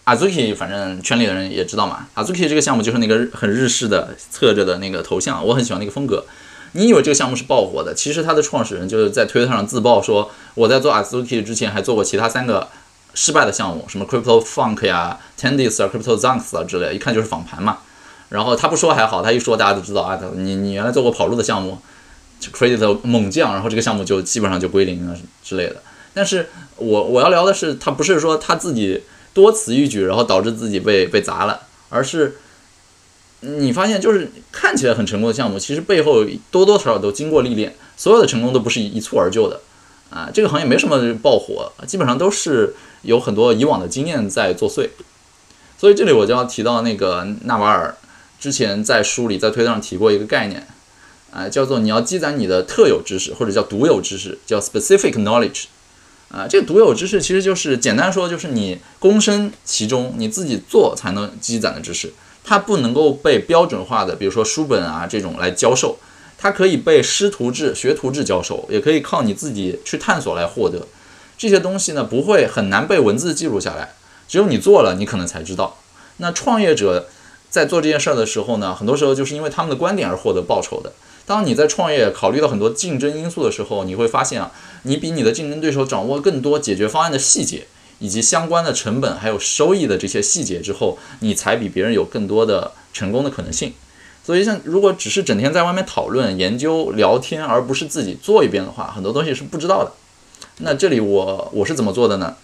[0.04, 2.08] Azuki，反正圈里的人也知道嘛。
[2.16, 6.26] Azuki 这个项目就是那个很日式的侧着的那个头像，我很喜欢那个风格。
[6.72, 12.68] 你以为这个项目是爆火的，其实它的创始人就是在推特上自曝说，我在做 Azuki 之前还做过其他三个
[13.14, 17.78] 失败的项目，什么 Crypto Funk 呀、Tendis 啊、Crypto Zunks 啊之类，一看就是仿盘嘛。
[18.28, 21.78] 然后他不说还好，他一说大家都知道啊，你你原来做过跑路的项目
[22.52, 25.76] ，credit 猛将，然后这个项目就基本上就归零了之类的。
[26.12, 29.02] 但是我我要聊的是，他不是说他自己
[29.32, 32.36] 多此一举，然后导致自己被被砸了，而是
[33.40, 39.60] 你发现就是看起来很成功的项目，其实背后多多少少都经过历练，所有的成功都不是一蹴而就的
[40.10, 40.30] 啊。
[40.32, 44.88] 这个行业没什么爆火，基本上都是有很多以往的经验在作祟。
[45.76, 47.94] 所以这里我就要提到那个纳瓦尔。
[48.40, 50.64] 之前在书里在推特上提过一个概念，
[51.32, 55.64] 啊，叫做你要积攒你的特有知识或者叫独有知识，叫 specific knowledge，
[56.30, 62.12] 啊，这个独有知识其实就是简单说就是你躬身其中，你自己做才能积攒的知识，
[62.48, 65.98] 它不能够被标准化的，比如说书本啊这种来教授，
[66.38, 70.86] 它可以被师徒制、学徒制教授，也可以靠你自己去探索来获得。
[71.36, 73.92] 这些东西呢不会很难被文字记录下来，
[74.26, 75.76] 只有你做了，你可能才知道。
[76.16, 77.08] 那创业者。
[77.50, 80.92] 在做这件事儿的时候呢，很多时候就是因为他们的观点而获得报酬的。
[81.24, 87.66] 当你在创业考虑到很多竞争因素的时候，你会发现啊，你比你的竞争对手掌握更多解决方案的细节，
[87.98, 93.72] 以及相关的成本还有收益的这些细节之后，你才比别人有更多的成功的可能性。
[94.24, 99.92] 所以，像如果只是整天在外面讨论、研究、聊天，而不是自己做一遍的话，很多东西是不知道的。
[100.58, 102.36] 那这里我我是怎么做的呢？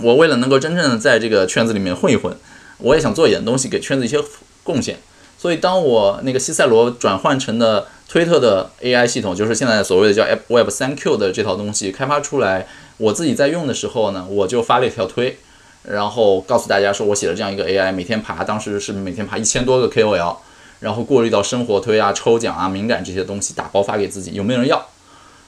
[0.00, 2.34] 我为了能够真正的在这个圈子里面混一混。
[2.78, 4.18] 我也想做一点东西，给圈子一些
[4.62, 4.98] 贡献。
[5.38, 12.66] 所以，当我那个西塞罗转换成的推特的 AI 系统，就是现在所谓的叫 AppWeb 三 Q 的这套东西开发出来，
[12.96, 15.38] 我自己在用的时候呢，我就发了一条推，
[15.84, 20.36] 然后告诉大家说我写了这样一个 AI，每天爬，当时是每天爬一千多个 KOL，
[20.80, 24.86] 然后过滤到生活推啊、抽奖啊、敏感这些东西，打包发给自己，有没有人要？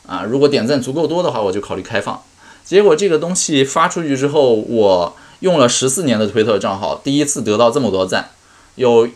[0.06, 2.22] 啊，如果点赞足够多的话，我就考虑开放。
[2.64, 5.16] 结果这个东西发出去之后，我。
[5.40, 8.30] 用了十四年的推特账号，第一次得到这么多赞，
[8.76, 9.06] 有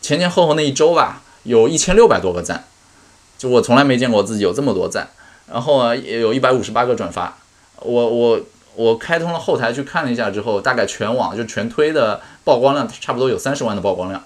[0.00, 2.66] 前前后后那一周吧，有一千六百多个赞，
[3.36, 5.08] 就我从来没见过自己有这么多赞。
[5.50, 7.36] 然后啊，也有一百五十八个转发。
[7.84, 8.40] 我我
[8.74, 14.24] 我开通了后台去看了一下之后，大概全网就全推的曝光量差不多有三十万的曝光量，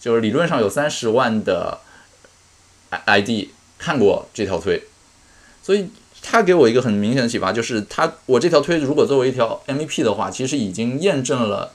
[0.00, 1.78] 就是理论上有三十万的
[3.06, 4.82] ID 看过这条推，
[5.62, 5.90] 所以。
[6.22, 11.72] 他给我一个很明显的启发，就是他我这条推如果作为一条 MVP 的话，其实已经验证了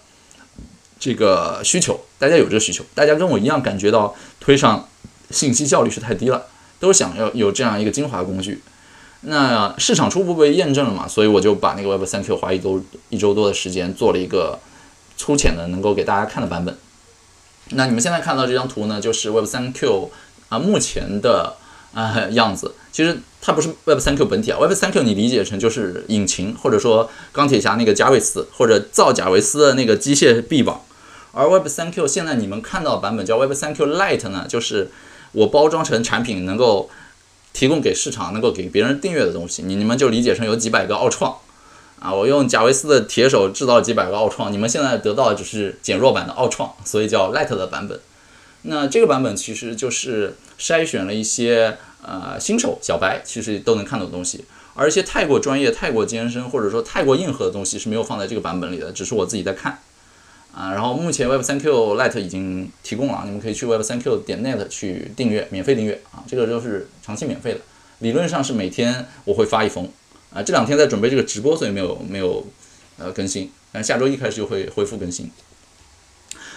[0.99, 4.87] 这个需求，大家有这个需求，大家跟我一样感觉到推上
[5.31, 6.45] 信息效率是太低了，
[6.79, 8.61] 都想要有这样一个精华工具。
[9.27, 14.59] 那市场初步被验证了嘛，所以我就把那个 Web 三 Q 花一周一周多的时间做了一个
[15.17, 16.77] 粗浅的能够给大家看的版本。
[17.71, 20.11] 那你们现在看到这张图呢，就是 Web 三 Q
[20.49, 21.55] 啊目前的
[21.93, 22.75] 啊样子。
[22.91, 30.81] 其实它不是 Web 三 Q 本体啊，Web 三 Q 你理解成就是引擎，或者说钢铁侠那个贾维斯，或者造贾维斯的那个机械臂膀。
[31.31, 34.91] 而 Web 三 Q 现在你们看到版本叫 Web 三 Q Lite 呢，就是
[35.31, 36.89] 我包装成产品能够
[37.55, 39.63] 提供给市场，能够给别人订阅的东西。
[39.63, 41.35] 你你们就理解成有几百个奥创
[41.99, 47.99] 啊，我用贾维斯的铁手制造几百个奥创，你们现在得到的只是减弱版的奥创，所以叫 light 的版本。
[48.63, 51.77] 那这个版本其实就是筛选了一些。
[52.07, 54.45] 呃，新手小白其实都能看懂的东西，
[54.75, 59.79] 而一些太过专业、太过艰深或者说太过硬核的东西是没有放在这个版本里的，只是我自己在看
[60.55, 60.71] 啊。
[60.71, 67.59] 然后目前 Web 三 Q Lite 已经提供了，你们可以去 Web 三 Q 点 net 去订阅，免费订阅啊，这个都是长期免费的。
[67.99, 69.89] 理论上是每天我会发一封
[70.33, 72.47] 啊，这两天在准备这个直播，所以没有没有
[72.97, 75.29] 呃更新，但下周一开始就会恢复更新。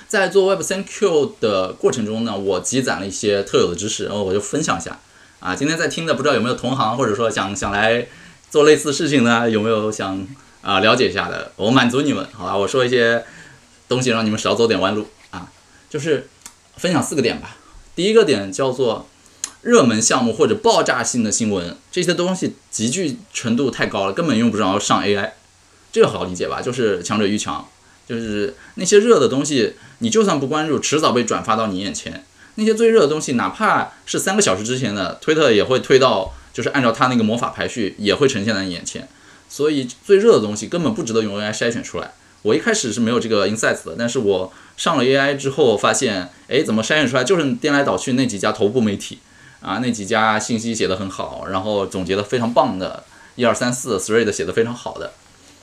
[0.09, 4.99] 在做 Web 三 Q 的过程中呢，我积攒了一些特有的知识，然后我就分享一下。
[5.41, 8.07] 啊，今天在听的不知道有没有同行，或者说想想来
[8.51, 9.49] 做类似事情呢？
[9.49, 10.27] 有没有想
[10.63, 11.53] 啊了解一下的？
[11.55, 12.57] 我满足你们，好吧？
[12.57, 13.23] 我说一些
[13.89, 15.51] 东西让你们少走点弯路啊，
[15.89, 16.29] 就是
[16.77, 17.57] 分享四个点吧。
[17.97, 19.09] 第一个点叫做
[19.63, 25.33] 热门项目或者爆炸性的新闻，这些东西集聚程度太高了，根本用不着上 AI。
[25.91, 26.61] 这个好理解吧？
[26.63, 27.67] 就是强者愈强，
[28.07, 32.25] 就是那些热的东西，你就算不关注，迟早被转发到你眼前。
[32.57, 39.09] 那些最热的东西，哪怕是三个小时之前的推特，也会推到，就是按照它那个魔法排序，也会呈现在你眼前。
[39.49, 42.13] 所以最热的东西根本不值得用 AI 筛选出来。
[42.43, 49.19] 我一开始是没有这个 insights 的，但是我上了 AI 之后，发现，哎，怎么筛选出来就是颠来倒去那几家头部媒体
[49.61, 53.05] 啊，那几家信息写的很好，然后总结的非常棒的，
[53.37, 55.13] 一二三四 thread 写的非常好的，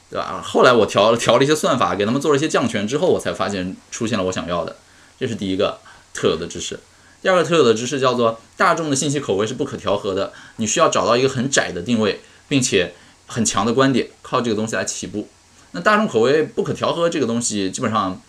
[0.10, 0.42] 对吧？
[0.44, 4.76] 后来我调调了一些算法，给他们做了一些降权之后，我才发现出现了我想要的，
[5.20, 5.80] 这是第一个。
[6.18, 6.80] 特有的知识，
[7.22, 12.94] 第二个特有的知识叫做大众的信息口味是不可调和的，你需要找到一个很窄的定位，并且
[13.28, 15.28] 很强的观点，靠这个东西来起步。
[15.76, 18.22] 那大众口味不可调和这个东西，基本上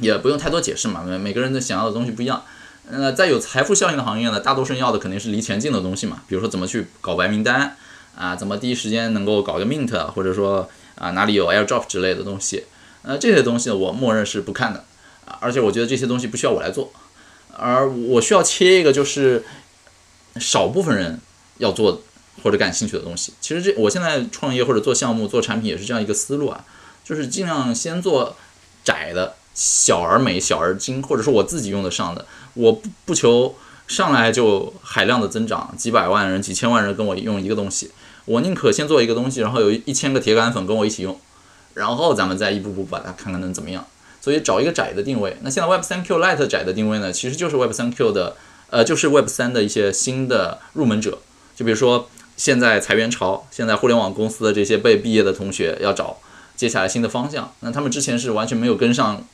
[0.00, 2.42] 也不用太多解释嘛，每每个人的想要的东西不一样。
[2.90, 7.76] 呃，在有财富效应的行业呢，大多数人要的肯定是离钱近的东西嘛，比如说怎么去搞白名单
[8.18, 12.64] 啊，怎么第一时间能够搞个 mint，或者说啊哪里有 airdrop 之类的东西。
[13.02, 14.84] 呃，这些东西我默认是不看的
[15.24, 16.92] 啊，而且我觉得这些东西不需要我来做。
[17.56, 19.44] 而我需要切一个，就是
[20.40, 21.20] 少部分人
[21.58, 22.02] 要做
[22.42, 23.32] 或者感兴趣的东西。
[23.40, 26.64] 其实这我现在创业或者做项目、做产品也是这样一个思路啊，
[27.04, 28.36] 就是尽量先做
[28.84, 32.26] 窄的、小而美、小而精，或者说我自己用得上的。
[32.54, 33.54] 我不不求
[33.86, 37.90] 上来就海量的增长，几百万人、几千万人跟我用一个东西，
[38.24, 41.18] 我宁可先做一个东西，然后有一千个铁杆粉跟我一起用，
[41.74, 43.86] 然后咱们再一步步把它看看能怎么样。
[44.20, 45.36] 所以找一个窄的定位。
[45.42, 48.36] 那现在 Web 三 Q Lite 窄的定位呢，其实就是 Web 三 Q 的，
[48.70, 51.18] 呃，就是 Web 三的一些新的入门者。
[51.56, 56.18] 就比如说现在裁员潮，现在互联网公司的这些被毕业的同学要找
[56.56, 57.52] 接下来新的方向。
[57.60, 59.24] 那他们之前是完全没有跟上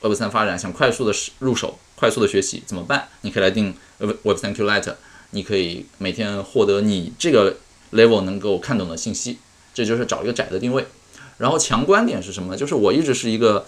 [0.00, 3.08] Web 三发展，想快速的入手、快速的学习怎么办？
[3.22, 4.94] 你可以来定 Web 三 Q Lite，
[5.30, 7.56] 你可以每天获得你这个
[7.92, 9.38] level 能够看懂的信息。
[9.72, 10.86] 这就是找一个窄的定位。
[11.38, 12.56] 然后强观点是什么呢？
[12.56, 13.66] 就是我一直是一个。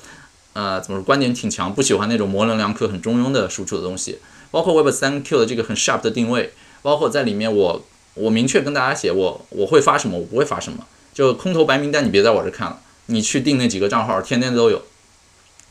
[0.53, 1.05] 呃，怎么说？
[1.05, 4.19] 观点挺强，不喜欢那种模棱两可、很中庸的输出的东西。
[4.51, 7.85] 包括 Web 三 Q 的这个很 sharp 的定位，包括在里面我
[8.17, 10.85] 我明确跟大家写，我我会发什么，我不会发什么。
[11.15, 14.83] 就空投白名单，你别在我这看了，你去定那几个账号，天天都有。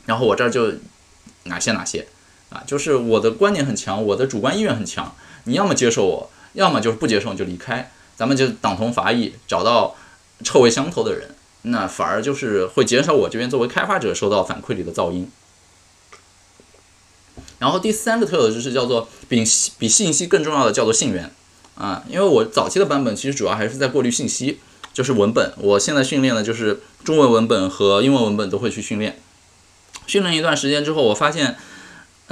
[0.06, 0.72] 然后我这儿就
[1.44, 2.08] 哪些哪些
[2.50, 5.14] 啊，就是我的观点很强，我的主观意愿很强。
[5.44, 9.94] 你要么接受我，要么就是不接受你就离开，咱们就党同伐异，找到
[10.42, 11.34] 臭味相投的人。
[11.62, 15.28] 那反而就是会减少我这边作为开发者收到反馈里的噪音。
[17.58, 19.44] 然后第三个特有的知识叫做比
[19.78, 21.32] 比信息更重要的叫做信源
[21.76, 24.58] 啊，因为我早期的版本其实主要还是在过滤信息，
[24.92, 25.52] 就是文本。
[25.58, 29.18] 我现在训练的就是中文文本和英文文本都会去训练。
[30.06, 31.56] 训练一段时间之后，我发现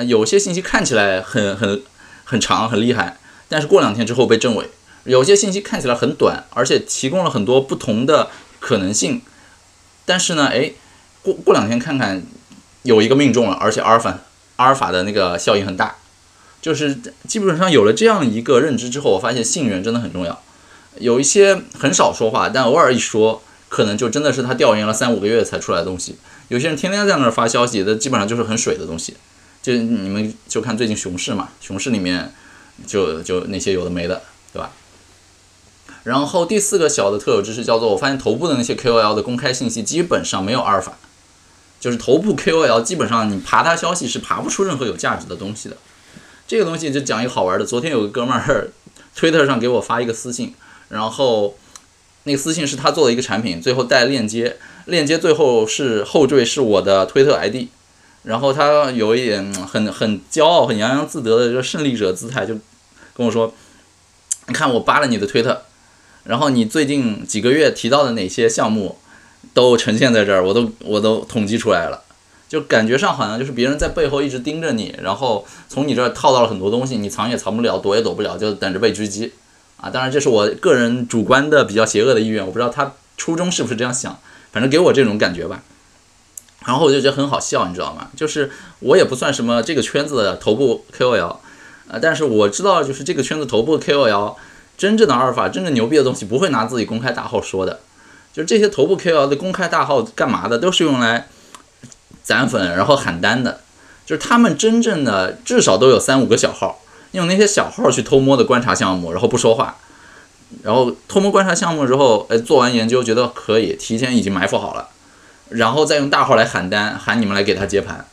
[0.07, 1.83] 有些信息看起来很很
[2.25, 3.19] 很长很厉害，
[3.49, 4.65] 但是过两天之后被证伪；
[5.05, 8.31] 有些信息看起来很短，而且提供了很多不同的。
[8.61, 9.21] 可能性，
[10.07, 10.73] 但是呢，哎，
[11.21, 12.23] 过过两天看看，
[12.83, 14.21] 有一个命中了，而且阿尔法
[14.57, 15.97] 阿尔法的那个效应很大，
[16.65, 16.97] 就是
[17.29, 20.43] 基本上有了这样一个认知之后，我发现信任真的很重要。
[20.99, 26.17] 有一些很少说话，但偶尔一说，可能就真的是他调研了三五个月才出来的东西。
[26.49, 29.15] 有些人天天在那儿发消息，那基本上就是很水的东西。
[29.61, 32.33] 就你们就看最近熊市嘛，熊市里面
[32.87, 34.71] 就就那些有的没的，对吧？
[36.05, 40.97] 然后第四个小的特有知识叫做，我发现头部的那些 KOL 的公开信息基本上没有阿尔法，
[41.79, 45.77] 就是头部 KOL 基本上你爬他消息是爬不出任何有价值的东西的。
[46.55, 48.71] 这个东西就讲一个好玩的，昨天有个哥们儿
[49.17, 50.55] 推特上给我发一个私信，
[50.89, 51.57] 然后
[52.23, 57.67] 那个私信是他做的一个产品，最后带链接，链接最后是后缀是我的推特 ID，
[58.23, 62.55] 然后他有一点很很骄傲、很洋洋自得的这个胜利者姿态，就
[63.17, 63.53] 跟我说，
[64.47, 65.63] 你看我扒了你的推特。
[66.23, 68.97] 然后你最近几个月提到的哪些项目，
[69.53, 72.05] 都呈现在这儿，我都我都统计出来了，
[72.55, 79.33] 就感觉上好像就是别人在背后一直盯着你，然后从你这儿套到了很多东西，你藏也藏不了，躲也躲不了，就等着被狙击
[79.81, 79.91] 啊！
[79.91, 84.17] 当然这是我个人主观的比较邪恶的意愿，我不知道他初衷是不是这样想，
[84.53, 85.63] 反正给我这种感觉吧。
[86.65, 88.09] 然后我就觉得很好笑，你知道吗？
[88.17, 91.37] 就是我也不算什么这个圈子的头部 KOL，
[91.89, 94.37] 呃，但是我知道就是这个圈子头部 KOL。
[94.77, 97.79] 真正的阿尔法，真正牛逼的东西不会拿自己公开大号说的，
[98.33, 101.29] 就是这些头部 KOL 的公开大号干嘛的，都是用来
[102.25, 103.61] 攒粉然后喊单的。
[104.05, 106.81] 就是他们真正的至少都有三五个小号，
[107.13, 109.79] 用那些小号去偷摸的观察项目，然后不说话，
[110.63, 114.91] 然后偷摸观察项目之后，哎，做完研究觉得可以，提前已经埋伏好了，
[115.49, 118.05] 然后再用大号来喊单，喊你们来给他接盘。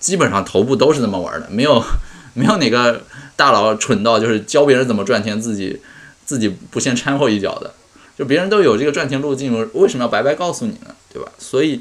[0.00, 1.84] 基本上头部都是这么玩的，没有
[2.34, 3.02] 没有哪个
[3.36, 5.80] 大佬蠢到就是教别人怎么赚钱，自己
[6.26, 7.72] 自己不先掺和一脚的。
[8.18, 10.94] 就别人都有这个赚钱路径，为什么要白白告诉你呢？
[11.12, 11.30] 对吧？
[11.38, 11.80] 所以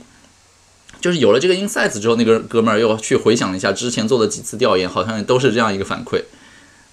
[0.99, 6.23] 就是有了这个 insights 之后，那个哥们儿又去回想了一下之前做的几次调研，好像都是这样一个反馈，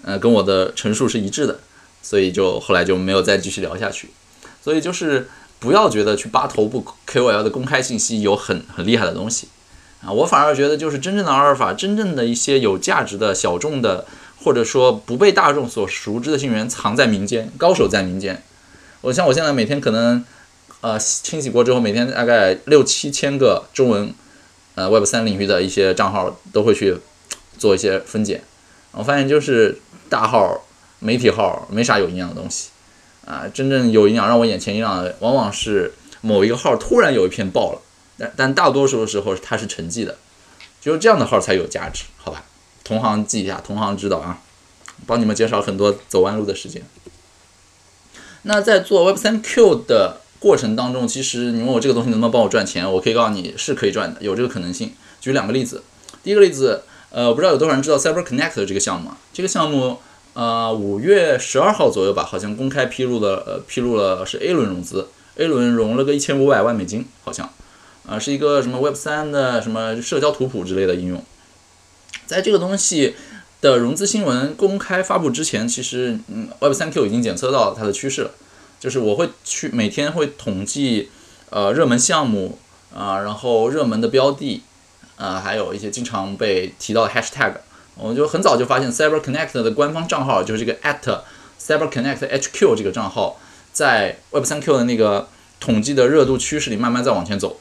[0.02, 1.61] 呃，跟我的陈述是一致的，
[2.02, 4.11] 所以就后来就没有再继续聊下去。
[4.62, 5.28] 所以就是
[5.59, 9.48] 不要觉得去扒头部 KOL 的公开信息有很很厉害的东西
[10.05, 18.42] 啊，我反而觉得就是真正的阿尔法，真正的一些有价值的小众的，或者说不被大众所熟知的信源，藏在民间，高手在民间。
[19.00, 20.24] 我像我现在每天可能，
[20.85, 24.12] 呃，清洗过之后，每天大概六七千个中文，
[24.74, 26.99] 呃，Web 三领域的一些账号都会去
[27.57, 28.43] 做一些分拣。
[28.91, 29.80] 我发现就是
[30.11, 30.66] 大号、
[30.99, 32.68] 媒体号没啥有营养的东西，
[33.24, 37.80] 啊，真正有营养让我眼前一亮的，往往是某一个号突然有一篇爆了，
[38.18, 40.18] 但但大多数的时候它是沉寂的，
[40.82, 42.45] 只有这样的号才有价值，好吧？
[42.85, 44.39] 同行记一下，同行知道啊，
[45.07, 46.82] 帮你们减少很多走弯路的时间。
[48.43, 54.92] 那在做 Web 三 Q 的过程当中，其实你问我这个东西能不能帮我赚钱，我可以告诉你是可以赚的，有这个可能性。
[55.18, 55.82] 举两个例子，
[56.22, 59.16] 第一个例子，呃，我不知道有多少人知道 Cyber Connect 这个项目啊？
[59.32, 60.01] 这个项目，
[60.34, 67.49] 呃，五月十二号左右吧，好像公开披露的，呃，披露了是 A 轮融资，A 轮融了个一千五百万美金，好像，
[68.07, 71.24] 啊，是一个什么 Web 三的什么社交图谱之类的应用，
[72.26, 73.14] 在这个东西。
[73.61, 78.30] 的融资新闻公开发布之前，其实嗯，Web 三 Q 已经检测到它的趋势了。
[78.78, 81.10] 就是我会去每天会统计
[81.50, 82.58] 呃热门项目
[82.94, 84.62] 啊，然后热门的标的
[85.16, 87.54] 啊，还有一些经常被提到的 Hashtag。
[87.96, 91.20] 我就很早就发现 Cyber Connect 的官方账号就是这个 at
[91.60, 93.38] Cyber Connect HQ 这个账号，
[93.72, 95.28] 在 Web 三 Q 的那个
[95.60, 97.58] 统计的热度趋势里慢慢在往前走，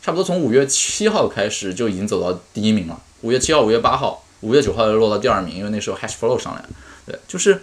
[0.00, 3.00] 差不多从五月七号开始就已经走到第一名了。
[3.22, 4.24] 五月七号、五月八号。
[4.42, 6.68] 五月九号又落到第二名，因为那时候 Hash Flow 上来了。
[7.06, 7.62] 对，就是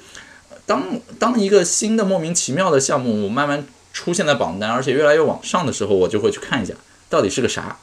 [0.69, 0.83] 当
[1.17, 6.75] 当一个新的莫名其妙的项目我慢慢出现在榜单，而且越来越往上的时候，我就会去看一下
[7.09, 7.77] 到底是个啥。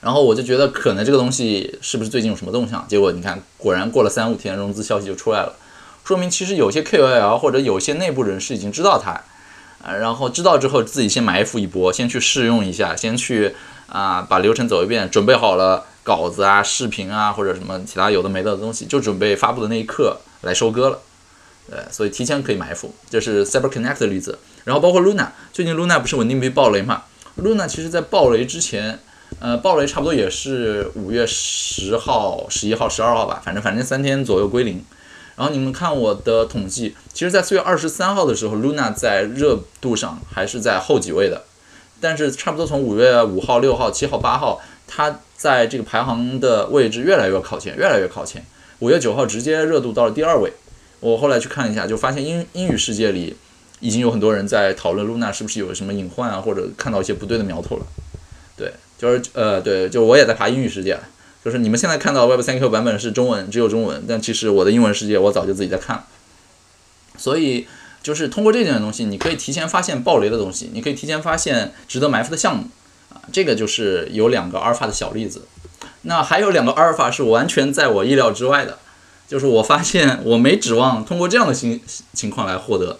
[0.00, 2.86] 然后我就觉得可能这个东西是不是最近有什么动向？
[2.86, 5.56] 结果你看，果然过了三五天，融资消息就出来了，
[6.04, 9.10] 说明其实有些 KOL 或者有些内部人士已经知道它，
[9.84, 13.56] 啊，然后知道之后自己先埋伏一波，先去试用一下，先去
[13.88, 15.86] 啊把流程走一遍，准备好了。
[16.04, 21.00] 稿子啊、视频啊，或者什么其他有的没的东西，就准备发布的那一刻来收割了。
[21.70, 24.38] 呃，所以提前可以埋伏，这是 Cyber Connect 的例子。
[24.64, 27.02] 然后包括 Luna，最近 Luna 不是稳定被爆雷嘛
[27.42, 28.98] ？Luna 其实在爆雷之前，
[29.38, 34.84] 呃，爆雷差不多也是五月十号、十一号、十二号吧，反正反正三天左右归零。
[35.36, 41.44] 然后你们看我的统计，其实在四月二十三号的时候，Luna 在热度上还是在后几位的，
[42.00, 48.44] 但是差不多从五月五号、六号、七号、八号，它在这个排行的位置越来越靠前，越来越靠前。
[48.80, 50.52] 五月九号直接热度到了第二位。
[51.00, 53.36] 我后来去看一下，就发现英英语世界里
[53.80, 57.86] 已经有很多人在讨论 Luna 是不是有什么隐患啊，或者看到一些不对的苗头了。
[58.56, 60.98] 对，就是呃，对，就我也在爬英语世界。
[61.44, 66.04] 就是你们现在看到 Web 三 Q 版本是中文，只有中文，但其实我的英文世界我早就自己在看。
[67.16, 67.66] 所以
[68.02, 72.64] 就是通过这件东西，你可以提前发现暴雷的东西，你可以提前发现值得埋伏的项目
[73.10, 73.22] 啊。
[73.32, 75.46] 这个就是有两个阿尔法的小例子，
[76.02, 78.78] 那还有两个阿尔法是完全在我意料之外的，
[79.28, 81.78] 就是我发现我没指望通过这样的情
[82.14, 82.98] 情况来获得，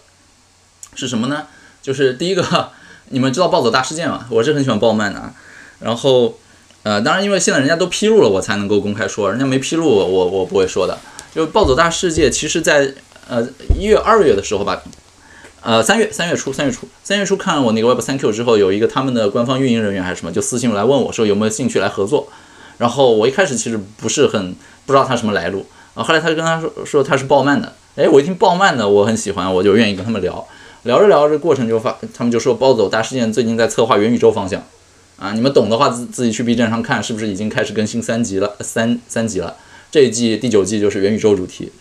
[0.95, 1.47] 是什么呢？
[1.83, 2.71] 就是第一个，
[3.09, 4.27] 你们知道暴走大事件吗？
[4.31, 5.33] 我是很喜欢暴漫的啊，
[5.81, 6.39] 然后
[6.83, 10.99] 呃，当然因为现在人家都披露了，我才能够公开说，人家没披露我我我不会说的。
[11.35, 12.93] 就暴走大世界，其实在
[13.29, 13.43] 呃
[13.79, 14.83] 一月二月的时候吧。
[15.61, 22.29] 呃，三月三月初，三月初，三月初看我那个 Web 三 Q 之后，有一个他们的官方运营人员还是什么，就私信来问我说有没有兴趣来合作。
[22.79, 24.55] 然后我一开始其实不是很
[24.87, 25.67] 不知道他什么来路
[25.99, 30.47] 啊，后来他就跟他说说他是爆漫的，哎，我一听爆漫的我很喜欢，我就愿意跟他们聊。
[30.85, 34.63] 聊着聊着过程就发，他们就说暴走大事件最近在策划元宇宙方向
[35.19, 38.55] 啊，你们懂的话自自己去 B 站上看，是不是已经开始更新三集了？
[38.61, 39.57] 三三集了，
[39.91, 41.73] 这一季第九季就是元宇宙主题，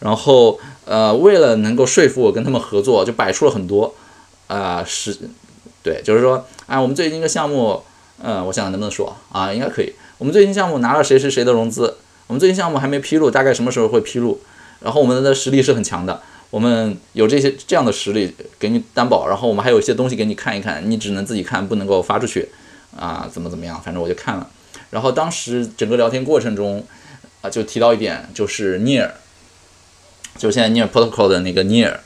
[0.00, 0.58] 然后。
[0.86, 3.92] 呃，为了能够说服我跟他们合作，就摆出了很多，
[4.46, 5.18] 啊，是，
[5.82, 7.82] 对，就是说，哎，我们最近一个项目，
[8.22, 9.92] 嗯，我想能不能说啊，应该可以。
[10.18, 11.96] 我们最近项目拿了谁谁谁的融资，
[12.28, 14.40] 我们最近项目还没披露，大概什么时候会披露？
[14.80, 16.20] 然后我们的实力是很强的，
[16.50, 22.48] 我们有这些这样的实力给你担保，然后我们还有一些东西给你看一看，你只能自己看，不能够发出去，
[22.96, 23.80] 啊，怎么怎么样？
[23.80, 24.50] 反正我就看了。
[24.90, 26.84] 然后当时整个聊天过程中，
[27.42, 29.10] 啊，就提到一点，就是 Near，
[30.36, 31.98] 就现在 Near Protocol 的那个 Near，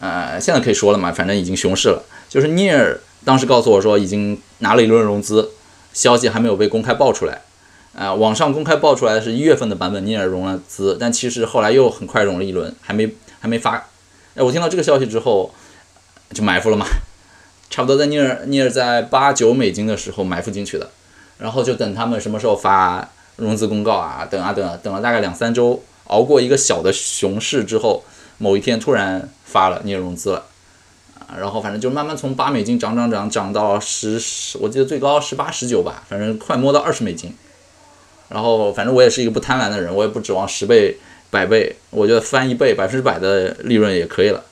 [0.00, 2.04] 呃，现在可以说了嘛，反正已经熊市了。
[2.28, 5.50] 就是 Near 当时告诉我说已经拿了一轮融资，
[5.92, 7.42] 消息还没有被公开爆出来。
[7.96, 13.88] 啊，网上公开爆出来的是一月份的版本尼尔融了资，但其实后来又很快融了一轮，还没还没发。
[14.34, 15.50] 哎，我听到这个消息之后
[16.34, 16.84] 就埋伏了嘛，
[17.70, 20.90] 差不多在尼尔尼尔在八九美金的时候埋伏进去的，
[21.38, 28.04] 然后就等他们什么时候发融资公告啊，等啊等，等了大概两三周，熬过一个小的熊市之后，
[28.36, 30.44] 某一天突然发了 Near 融资了，
[31.18, 37.34] 啊，然后反正就慢慢从八美金涨涨涨涨到十十，我记得最高十八十九吧，反正快摸到二十美金。
[38.28, 40.96] 然后反正我也是一个不贪婪的人，我也不指望十倍、
[41.30, 44.42] 百倍，我觉得翻一倍、百分之百的利润也可以了，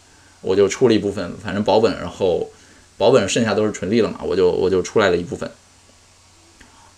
[0.42, 2.48] 我就出了一部分，反正保本，然后
[2.96, 5.50] 保本剩下都是纯利了嘛，我就我就出来了一部分。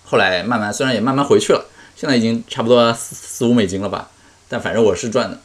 [0.05, 1.65] 后来慢慢虽然也慢慢回去了，
[1.97, 4.11] 现在已经差不多四四五美金了吧，
[4.49, 5.41] 但反正我是赚的。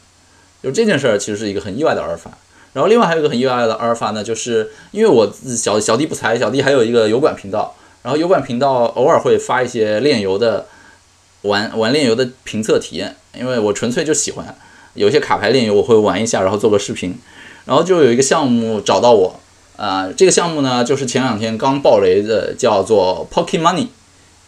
[0.62, 2.30] 就这件事儿其实是一个很意外的阿尔法。
[2.74, 10.66] 然后另外还有一个很意外的阿尔法呢，就是因为我小小弟不才，小弟还有一个油管频道，然后油管频道偶尔会发一些炼油的。
[11.42, 14.56] 玩玩炼油的评测体验，因为我纯粹就喜欢，
[14.94, 17.18] 有些卡牌炼油我会玩一下，然后做个视频，
[17.64, 19.40] 然后就有一个项目找到我，
[19.76, 23.88] 啊，这个项目呢就是前两天刚爆雷的，叫做 Pokemoney，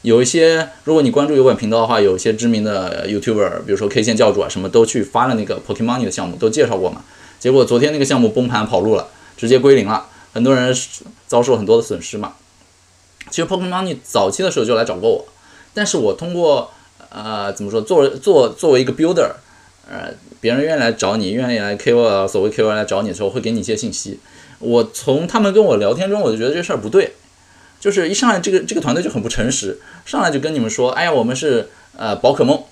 [0.03, 7.03] 有一些如果你关注油管频道的话，有一些知名的 YouTuber，比如说 K 线教主啊，什么都去发了那个 Pokemoney 的项目，都介绍过嘛，
[7.41, 10.77] 结果昨天那个项目崩盘跑路了，直接归零了，很多人
[11.27, 12.35] 遭受很多的损失嘛。
[13.31, 15.27] 其实 Pokemoney 早期的时候就来找过我，
[15.73, 16.71] 但是我通过
[17.15, 17.81] 呃，怎么说？
[17.81, 19.31] 作为做作为一个 builder，
[19.89, 24.19] 呃，别人愿意来找你，愿意来 KOL，所谓 KOL 来找你的时候，会给你一些信息。
[24.59, 27.13] 我从他们跟我聊天中，我就觉得这事儿不对，
[27.79, 32.63] 就是一上来这个这个团队就很不诚实，上来就跟你们说，哎呀，我们是呃宝可梦。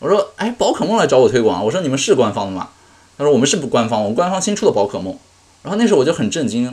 [0.00, 2.70] 我说，哎，宝可梦来找我推广，我说你们是官方的吗？
[3.18, 5.16] 他说我们是不官方，我们官方新出的宝可梦。
[5.62, 6.72] 然后那时候我就很震惊。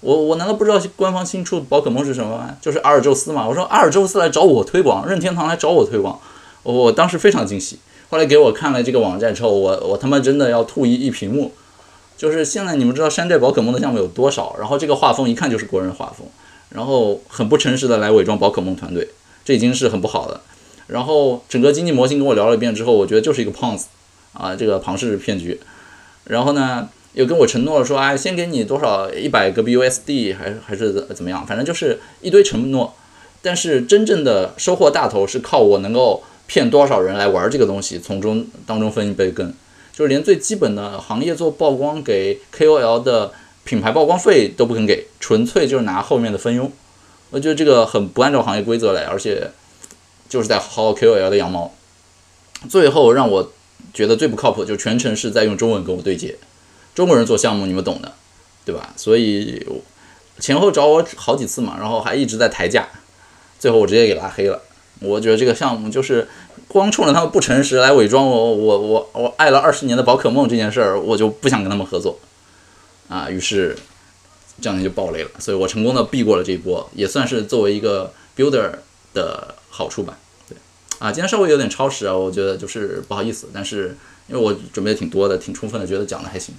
[0.00, 2.56] 我我难道不知道官方新出宝可梦是什么吗？
[2.62, 3.46] 就是阿尔宙斯嘛。
[3.46, 6.18] 我说阿尔宙斯来找我推广，任天堂来找我推广，
[6.62, 7.78] 我当时非常惊喜。
[8.10, 11.52] 后来给我看了这个网站之后，我我他妈真的要吐一一屏幕。
[12.16, 14.54] 就是现在你们知道山寨宝可梦的项目有多少？
[14.58, 16.26] 然后这个画风一看就是国人画风，
[16.70, 19.08] 然后很不诚实的来伪装宝可梦团队，
[19.44, 20.40] 这已经是很不好的。
[20.86, 23.86] 然后整个经济模型跟我聊了一遍之后，我觉得就是一个胖子
[24.34, 25.60] 啊，这个庞氏骗局。
[26.24, 26.88] 然后呢？
[27.14, 31.46] 又跟我承诺说，哎，先给你多少一百个 BUSD，还是还是怎么样？
[31.46, 32.94] 反正就是一堆承诺。
[33.42, 36.22] 但是真正的收获大头是靠我能够
[36.52, 39.54] 骗多少人来玩这个东西，从中当中分一杯羹。
[39.90, 43.32] 就是连最基本的行业做曝光给 KOL 的
[43.64, 46.70] 品牌曝光费都不肯给，纯粹就是拿后面的分佣。
[47.30, 49.50] 我觉得这个很不按照行业规则来，而且
[50.28, 51.72] 就是在薅 KOL 的羊毛。
[52.68, 53.50] 最后让我
[53.94, 56.36] 觉得最不靠谱，就全程是在用中文跟我对接。
[56.94, 58.12] 中国人做项目，你们懂的，
[58.66, 58.92] 对吧？
[58.98, 59.66] 所以
[60.38, 62.86] 前后找我好几次嘛，然后还一直在抬价，
[63.58, 64.60] 最后我直接给拉黑了。
[65.00, 66.28] 我觉得这个项目就是
[66.72, 72.18] 光冲着他们不诚实来伪装我，我我我爱了二十年的宝可梦这件事儿，我就不想跟他们合作
[73.08, 73.28] 啊。
[73.30, 73.76] 于是
[74.60, 78.70] 这样就爆雷了，所以我成功的避过了这一波，也算是作为一个 builder
[79.12, 80.18] 的好处吧。
[80.48, 80.56] 对，
[80.98, 83.96] 啊，今天稍微有点超时啊，我觉得就是不好意思，但是。
[84.28, 86.54] 因为我准备的挺多的，挺充分的，觉得讲的还行。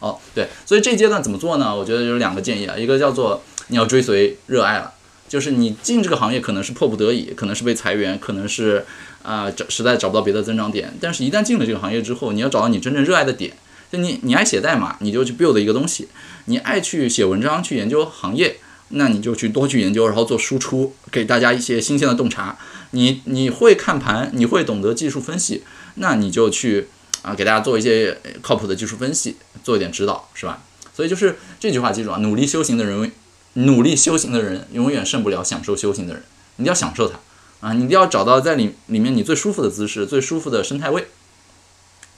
[0.00, 1.76] 哦，对，所以这阶段怎么做呢？
[1.76, 4.94] 我觉得有两个建议啊，一个叫做你要追随热爱了，
[5.28, 8.84] 就是你进这个行业可能是迫不得已，可能是被裁员，可能是
[9.22, 13.52] 啊找实在找不到别的增长点，但是一旦进了这个行业之后，你要找到你真正热爱的点。
[13.90, 16.06] 就你你爱写代码，你就去 build 一个东西；
[16.46, 18.56] 你爱去写文章，去研究行业，
[18.88, 22.56] 那你就去多去研究，然后做输出，给大家一些新鲜的洞察。
[22.92, 25.62] 你你会看盘，你会懂得技术分析。
[25.96, 26.88] 那你就去
[27.20, 30.62] 啊，给大家做一些靠谱的技术分析，做一点指导，是吧？
[30.94, 33.12] 所以就是这句话，记住啊，努力修行的人，
[33.52, 36.22] 努力修行的人永远胜不了享受修行的人。
[36.56, 37.18] 你要享受它
[37.62, 41.06] 啊，你一定要找到在里里面你最舒服的姿势，最舒服的生态位。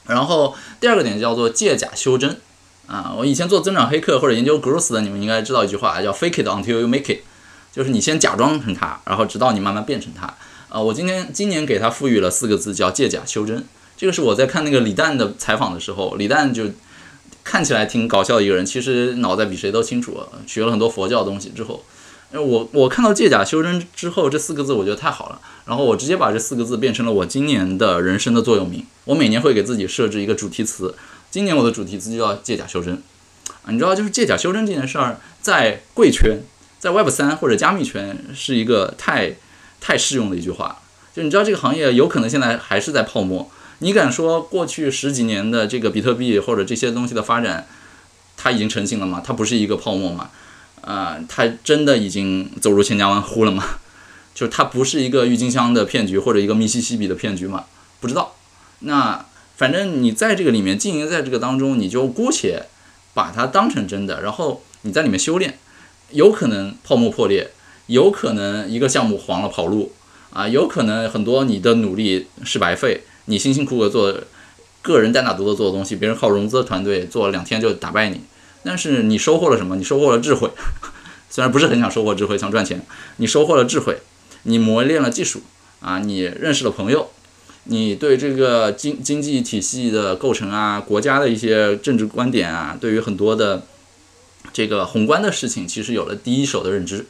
[0.06, 2.40] 然后第二个点叫做借假修真
[2.86, 7.20] 啊，我以前做增长黑客或者研究 growth 的，你们应该知道一句话叫 fake it until you make it，
[7.72, 10.34] 就是你先假装成它，然后直到你慢慢变成它。
[10.68, 13.64] 啊，我今天今年给他赋予了四个字，叫借假修真。
[13.96, 16.64] 这个是我在看那个李诞的采访的时候，李诞就
[17.44, 20.20] 看起来挺搞笑的一个人，其实脑袋比谁都清楚。
[20.46, 21.84] 学了很多佛教东西之后，
[22.42, 25.40] 我我看到借假修真之后，这四个字我觉得太好了。
[25.66, 28.84] 然后我直接把这四个字变成了我今年的人生的座右铭。
[29.04, 30.94] 我每年会给自己设置一个主题词，
[31.30, 33.02] 今年我的主题词就叫借假修真。
[33.62, 36.40] 啊，你知道，就是借假修真这件事儿，在贵圈，
[36.78, 39.36] 在 Web 三或者加密圈是一个太。
[39.80, 40.78] 太适用的一句话。
[41.14, 47.66] 就你知道这个行业有可能现在还是在泡沫，你敢说过去十几年的这个比特币或者这些东西的发展，
[48.34, 49.22] 它已经成型了吗？
[49.22, 50.30] 它不是一个泡沫吗？
[50.84, 53.64] 啊，它真的已经走入千家万户了吗？
[54.34, 57.64] 就是它不是一个郁金香的骗局或者一个密西西比的骗局吗？
[58.00, 58.34] 不知道。
[58.80, 59.24] 那
[59.56, 62.66] 反正你在这个里面经营，在这个当中，你就姑且
[63.14, 65.58] 把它当成真的，然后你在里面修炼，
[66.10, 67.52] 有可能泡沫破裂，
[67.86, 69.92] 有可能一个项目黄了跑路，
[70.30, 74.12] 啊，有可能很多你的努力是白费，你辛辛苦苦做
[74.82, 78.20] 个人单打独斗做的东西，别人靠融资团队做了两天就打败你，
[78.64, 79.76] 但是你收获了什么？
[79.76, 80.50] 你收获了智慧，
[81.30, 82.84] 虽然不是很想收获智慧，想赚钱，
[83.18, 83.98] 你收获了智慧，
[84.44, 85.42] 你磨练了技术，
[85.80, 87.10] 啊，你认识了朋友。
[87.66, 93.62] 你对这个经经济体系的构成啊，国家的一些政治观点啊，对于很多的
[94.52, 97.06] 这个宏观的事情，其实有了第一手的认知。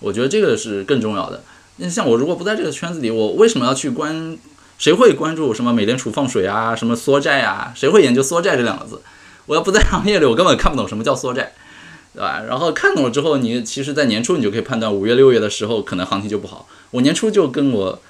[0.00, 1.42] 我觉得这个是更重要的。
[1.76, 4.36] 那像我如果不在这个圈子里，我为什么要去关？
[4.76, 7.72] 谁会关注什么美联储放水啊，什么缩债啊？
[7.76, 9.00] 谁会研究缩债这两个字？
[9.46, 11.52] 我要不在行业里，我根本看不懂什么叫缩债，
[12.12, 12.42] 对吧？
[12.48, 16.68] 然后看懂了之后，你其实在年初你就可以判断，五月六月的时候可能行情就不好。
[16.90, 18.00] 我年初就跟我。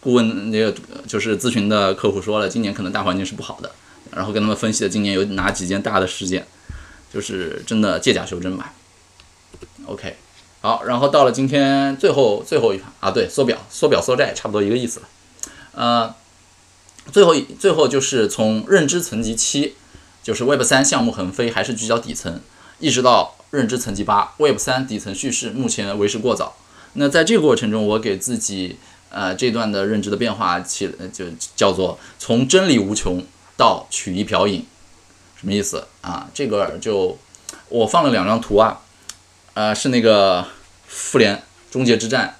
[0.00, 0.72] 顾问那个
[1.08, 3.72] 就是咨询的客户说了，今年可能大环境是不好的，
[4.12, 6.46] 然后跟他们分析了今年有哪几件大的事件，
[7.12, 8.72] 就是真的借假修真吧。
[9.86, 10.14] OK，
[10.60, 15.08] 好，然后到了今天最后最后一盘啊，对，缩表、缩表、缩债，差不多一个意思了。
[15.72, 16.14] 呃，
[17.10, 19.74] 最后最后就是从认知层级七，
[20.28, 22.38] 就是 Web 三项目横飞还是聚焦底层，
[22.80, 26.54] 一直到认知层级八，Web 三底层叙事目前为时过早。
[26.92, 28.76] 那在这个过程中，我给自己。
[29.10, 31.24] 呃，这段的认知的变化起就
[31.56, 33.24] 叫做从真理无穷
[33.56, 34.66] 到曲意瓢饮，
[35.34, 36.28] 什么意思啊？
[36.34, 37.16] 这个就
[37.70, 38.82] 我放了两张图啊，
[39.54, 40.46] 呃，是那个
[40.86, 42.36] 复联终结之战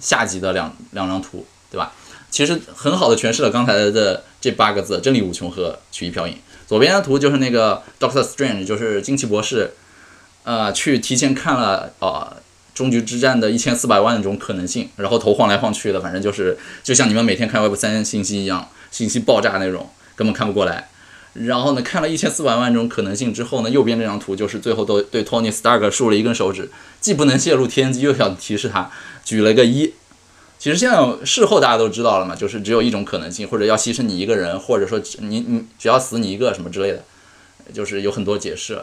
[0.00, 1.92] 下集的两两张图，对吧？
[2.30, 6.38] 其实很好的诠释了刚才的这八个字：真理无穷和曲意瓢饮。
[6.72, 9.74] 左边的图就是那个 Doctor Strange，就是惊奇博士，
[10.42, 12.38] 呃，去提前看了啊。
[12.72, 20.88] 终局之战的一千四百万种可能性，然后头晃来晃去的，反正就是就像你们每天看 Web 三信息一样，信息爆炸那种，根本看不过来。
[21.34, 28.90] 然后呢，看了一千四百万种可能性之后呢，右边这张图就是最后都对 Tony Stark 竖了一根手指，既不能泄露天机，又想提示他，
[29.22, 29.92] 举了个一。
[30.62, 37.02] 其实现在事后大家都知道了嘛，就是只有一种可能性，或者要牺牲你一个人，或者说你你只要死你一个什么之类的，
[37.74, 38.80] 就是有很多解释。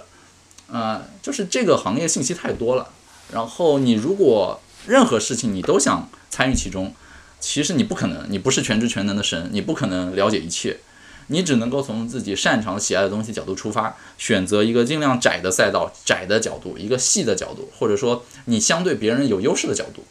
[0.69, 2.89] 啊，就是这个行业信息太多了。
[3.32, 6.93] 然后你如果任何事情你都想参与其中，
[7.39, 10.80] 其实你不可能，你不是全知全能的神，你不可能了解一切，
[11.27, 20.03] 你只能够从自己擅长喜爱的东西角度出发，选择一个尽量窄的赛道、窄的角度、一个细的角度，或者说你相对别人有优势的角度，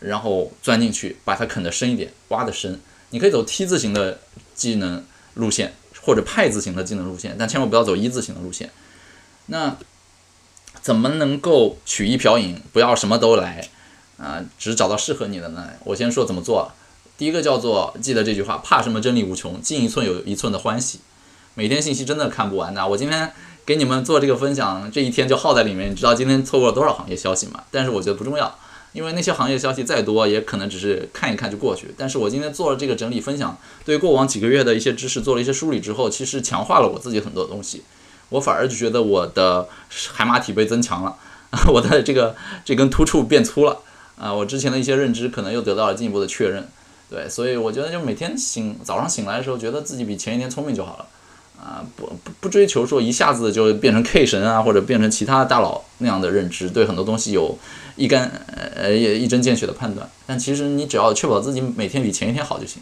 [0.00, 2.80] 然后钻进去，把它啃得深一点，挖得深。
[3.10, 4.20] 你可以走 T 字形的
[4.54, 8.70] 技能路线，或者派字形的技能路线，但千万不要走一字形的路线。
[9.46, 9.76] 那。
[10.82, 13.66] 怎么能够取一瓢饮，不要什么都来
[14.18, 14.44] 啊？
[14.56, 15.70] 只找到适合你的呢？
[15.82, 16.70] 我先说怎么做。
[17.18, 21.00] 第一个叫做记得这句话：怕什么真理无穷，进一寸有一寸的欢喜。
[21.54, 22.86] 每天信息真的看不完的。
[22.86, 23.32] 我今天
[23.64, 25.90] 给你们做这个分享，这一天就耗在里面。
[25.90, 27.64] 你知道今天错过了多少行业消息吗？
[27.72, 28.56] 但是我觉得不重要，
[28.96, 31.94] 因为那些行业消息再多，也可能只是看一看就过去。
[31.98, 37.82] 但是我今天做了这个整理分享，对过往几个月的一些知识做了一些梳理之后，其实强化了我自己很多东西。
[38.30, 39.68] 我反而就觉得我的
[40.12, 41.14] 海马体被增强了，
[41.68, 42.34] 我的这个
[42.64, 43.80] 这根突触变粗了
[44.18, 44.32] 啊！
[44.32, 46.66] 我之前的一些认知可能又得到了进一步的确认，
[47.08, 51.06] 对，所以我觉得就每天醒早上醒来的时候，觉得自己比前一天聪明就好了
[51.62, 51.84] 啊！
[51.94, 57.56] 不不不追求说一下子就变成 K 神啊，或者变成其他大佬那样的认知，对很多东西有
[57.96, 58.30] 一干
[58.76, 60.08] 呃也一针见血的判断。
[60.26, 62.80] 但其实你只要确保自己每天比前一天好就行。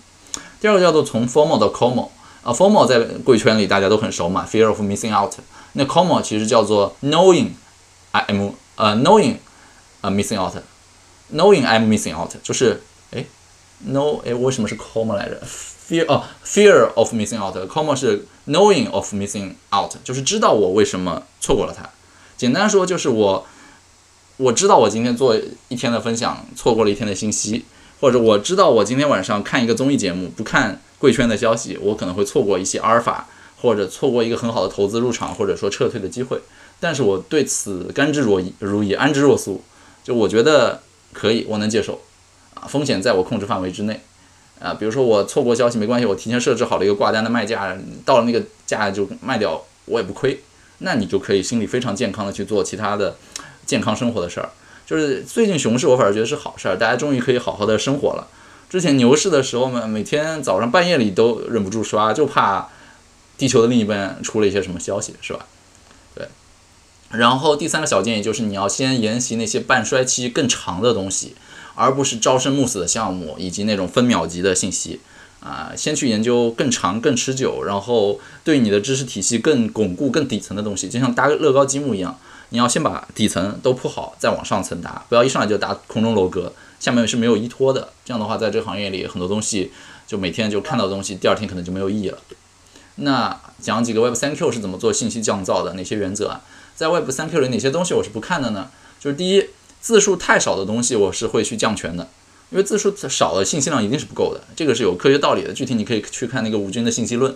[0.60, 2.08] 第二个叫做从 formal 到 common。
[2.42, 5.32] 啊，formal 在贵圈里大家都很熟嘛，fear of missing out。
[5.72, 7.52] 那 common 其实叫做 knowing
[8.10, 9.36] I am 呃 knowing
[10.02, 13.24] 呃 missing out，knowing I'm missing out 就是哎
[13.88, 15.40] know 哎为什么是 common 来着
[15.88, 21.88] ？fear 哦 fear of missing out，common 是 knowing of missing out，就是知道我为什么错过了它。
[22.36, 23.46] 简单说就是我
[24.36, 25.36] 我知道我今天做
[25.68, 27.64] 一天的分享错过了一天的信息，
[28.00, 30.80] 或者我知道我今天晚上看一个综艺节目不看。
[30.96, 33.26] 贵圈的消息，我可能会错过一些阿尔法，
[33.60, 36.40] 或者错过一个很好的投资入场，或者说撤退的机会。
[36.80, 39.62] 但是我对此甘之若饴，如饴安之若素。
[40.02, 40.80] 就我觉得
[41.12, 42.00] 可以，我能接受
[42.54, 44.00] 啊，风险在我控制范围之内
[44.60, 44.72] 啊。
[44.72, 47.76] 比如说我错过消息没关系，我提前设置好了一个挂单的卖价，
[48.06, 50.40] 到了那个价就卖掉，我也不亏。
[50.78, 53.14] 那你就可以心里非常健康的去做其他的
[53.66, 54.50] 健康生活的事儿。
[54.86, 58.28] 就是最近熊市，我反而觉得是好事儿，大家终于可以好好的生活了。
[58.68, 62.68] 之前牛市的时候嘛，每天早上半夜里都忍不住刷，就怕
[63.38, 65.46] 地球的另一边出了一些什么消息，是吧？
[66.14, 66.28] 对。
[67.10, 71.34] 然后第三个小建议就是，你要先研习那些半衰期更长的东西，
[71.76, 75.00] 而不是朝生暮死的项目以及那种分秒级的信息
[75.40, 75.72] 啊。
[75.76, 82.18] 先去研究更长、更持久，然后对你的知识体系更巩固、更底层的东西，就像搭乐高积木一样，
[82.54, 86.52] 你要先把底层都铺好，再往上层搭，不要一上来就搭空中楼阁。
[86.78, 89.72] 下面是没有依托的，这样的话，在这个行业里，很多东西
[90.06, 92.18] 就每天就看到的东西，第二天可能就没有意义了。
[92.94, 96.42] 那讲几个 Web 三 Q 是怎么做信息降噪的，哪些原则啊？
[96.76, 98.70] 在 Web 三 Q 里，哪些东西我是不看的呢？
[99.00, 99.46] 就是第一，
[99.80, 102.06] 字数太少的东西，我是会去降权的，
[102.50, 105.52] 因为字数少了，信息量一定是不够的，这个是有科学道理的。
[105.52, 107.34] 具体你可以去看那个吴军的信息论，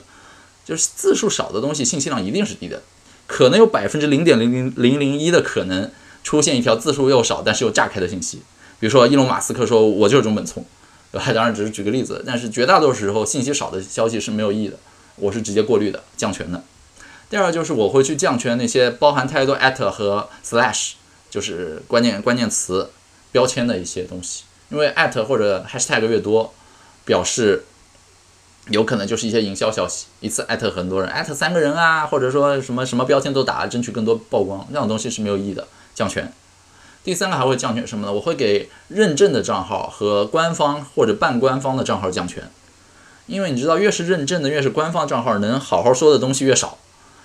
[0.65, 2.81] 就是字数少的东西，信息量一定是低的，
[3.29, 5.89] 可能有百分之零点零零零零一的可能
[6.25, 8.43] 出现一条字数又少，但是又炸开的信息。
[8.81, 10.65] 比如说，伊隆马斯克说：“我就是中本聪。”
[11.11, 11.33] 对吧？
[11.33, 14.77] 当然只是举个例子，但是绝大多数时候，信息少的消息是没有意义的，
[15.17, 16.63] 我是直接过滤的、降权的。
[17.31, 20.93] 第二就是我会去降权那些包含太多 at 和 slash，
[21.31, 22.91] 就是关键关键词
[23.33, 26.53] 标签的一些东西，因为 at 或者 hashtag 越多，
[27.07, 27.65] 表示
[28.71, 36.33] 有可能就是一些营销消息，一次艾特很多人艾特三个人啊，或者说什么什么标签都打，争取更多曝光，那种东西是没有意义的，降权。
[37.05, 38.13] 第三个还会降权什么呢？
[38.13, 42.51] 我会给认证的账号和官方或者半官方的账号降权，
[43.27, 46.77] 因为你知道，越是认证的，越是官方账号，能好好说的东西越少，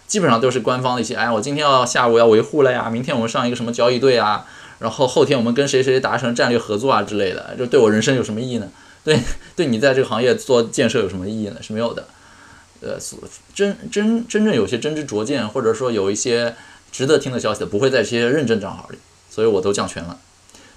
[0.07, 4.45] 基本上都是官方的一些，哎，我今天要下午要维护了呀，明天我们上一个什么交易队啊，
[4.79, 8.69] 然后后天我们跟谁谁达成战略合作啊之类的，就对我人生有什么意义呢？
[9.04, 9.20] 对，
[9.56, 11.62] 对你在这个行业做建设有什么意义呢？
[11.62, 12.08] 是没有的。
[12.82, 12.97] 呃，
[13.54, 16.56] 真真真正有些真知灼见，或者说有一些
[16.91, 18.97] 值得听的消息，不会在这些认证账号里。
[19.30, 20.20] 所以我都降权了。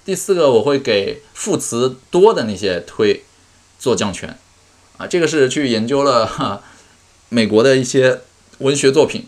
[0.03, 3.23] 第四个，我会给副词多的那些推
[3.77, 4.37] 做降权，
[4.97, 6.63] 啊，这个是去研究了哈
[7.29, 8.21] 美国的一些
[8.59, 9.27] 文学作品，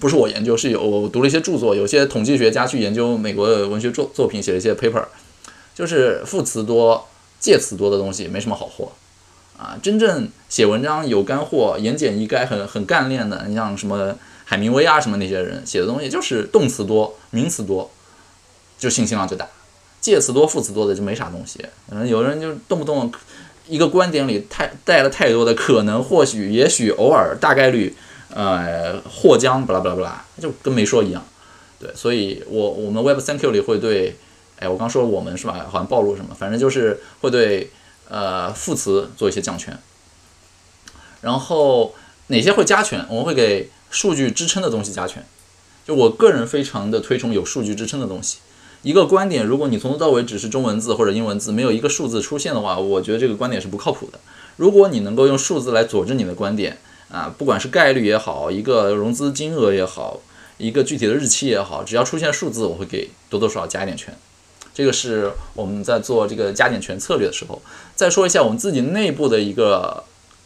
[0.00, 5.04] 不是我研究，是有我读了一些著作，有些统计学家去研究美国的文学作作品，写了一些 paper，
[5.74, 7.08] 就是副词多、
[7.40, 8.92] 介词多的东西没什么好货，
[9.58, 14.14] 啊，真正写文章有干货、言简意赅、很很干练的，你像什么
[14.44, 17.90] 海明威啊什么那些人写的东西，就是动词多、名词多。
[18.78, 19.46] 就信息量就大，
[20.00, 21.62] 介词多、副词多的就没啥东西。
[21.90, 23.12] 嗯，有人就动不动
[23.68, 27.94] 一个观点里太带了太多的可能、或许、也许、偶尔、大概率，
[28.32, 31.22] 呃，或将，巴拉巴拉巴拉，就跟没说一样。
[31.78, 34.16] 对，所以我我们 Web 三 Q 里会对，
[34.60, 35.66] 哎，我刚说我们是吧？
[35.68, 37.70] 好像暴露什么，反正就是会对
[38.08, 39.76] 呃副词做一些降权。
[41.22, 41.94] 然后
[42.28, 43.04] 哪些会加权？
[43.08, 45.26] 我们会给数据支撑的东西加权。
[45.86, 48.38] 就我个人非常的推崇有数据支撑的东西。
[48.82, 54.18] 一个观点，如果你从头到尾只是中文字或者英文字，没有一个数字出现的话，我觉得这个观点是不靠谱的。
[54.56, 56.78] 如果你能够用数字来佐证你的观点，
[57.10, 60.20] 啊，不管是概率也好，一个融资金额也好，
[60.56, 64.16] 一个具体的日期也好，只要出现数字，我会给多多少少加一点权。
[64.74, 67.60] 这个是我们在做这个加点权策略的时候。
[67.94, 70.02] 再说一下我们自己内部的一个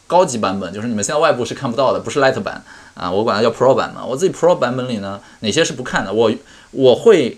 [0.07, 2.63] 高级版本，就是你们现在外部是看不到的，不是 Light 版
[2.93, 4.05] 啊，我管它叫 Pro 版嘛。
[4.05, 6.13] 我自己 Pro 版本里呢，哪些是不看的？
[6.13, 6.31] 我
[6.71, 7.37] 我会。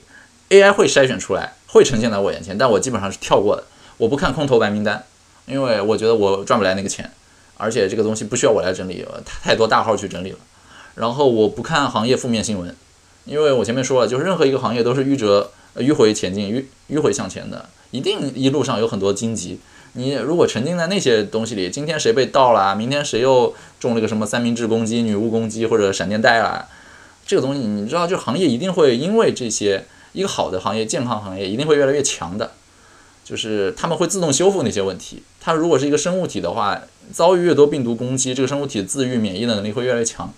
[0.49, 3.65] AI 会筛选出来，会呈现在我眼前，但我基本上是跳过的。
[3.97, 5.03] 我不看空头白名单，
[5.45, 7.11] 因为我觉得我赚不来那个钱，
[7.57, 10.37] 而且这个东西不需要我来整理，太太多大号去整理了。
[10.95, 12.73] 然后我不看行业负面新闻，
[13.27, 19.59] 因为我前面说了，就是任何一个行业都是迂折、迂回前进、迂迂回向前的，一定一路上有很多荆棘。
[19.93, 26.67] 你如果沉浸在那些东西里，今天谁被盗了，明天谁又中了个什么三明治攻击、女巫攻击或者闪电贷了，
[27.25, 29.85] 这个东西你知道，就行业一定会因为这些。
[30.13, 32.49] 一个好的行业，健康行业一定会越来越强的，
[33.23, 35.21] 就是他们会自动修复那些问题。
[35.39, 40.33] 它如果是一个生物体的话，遭遇越多病毒攻击，这个生物体自愈免疫的能力会越来越强。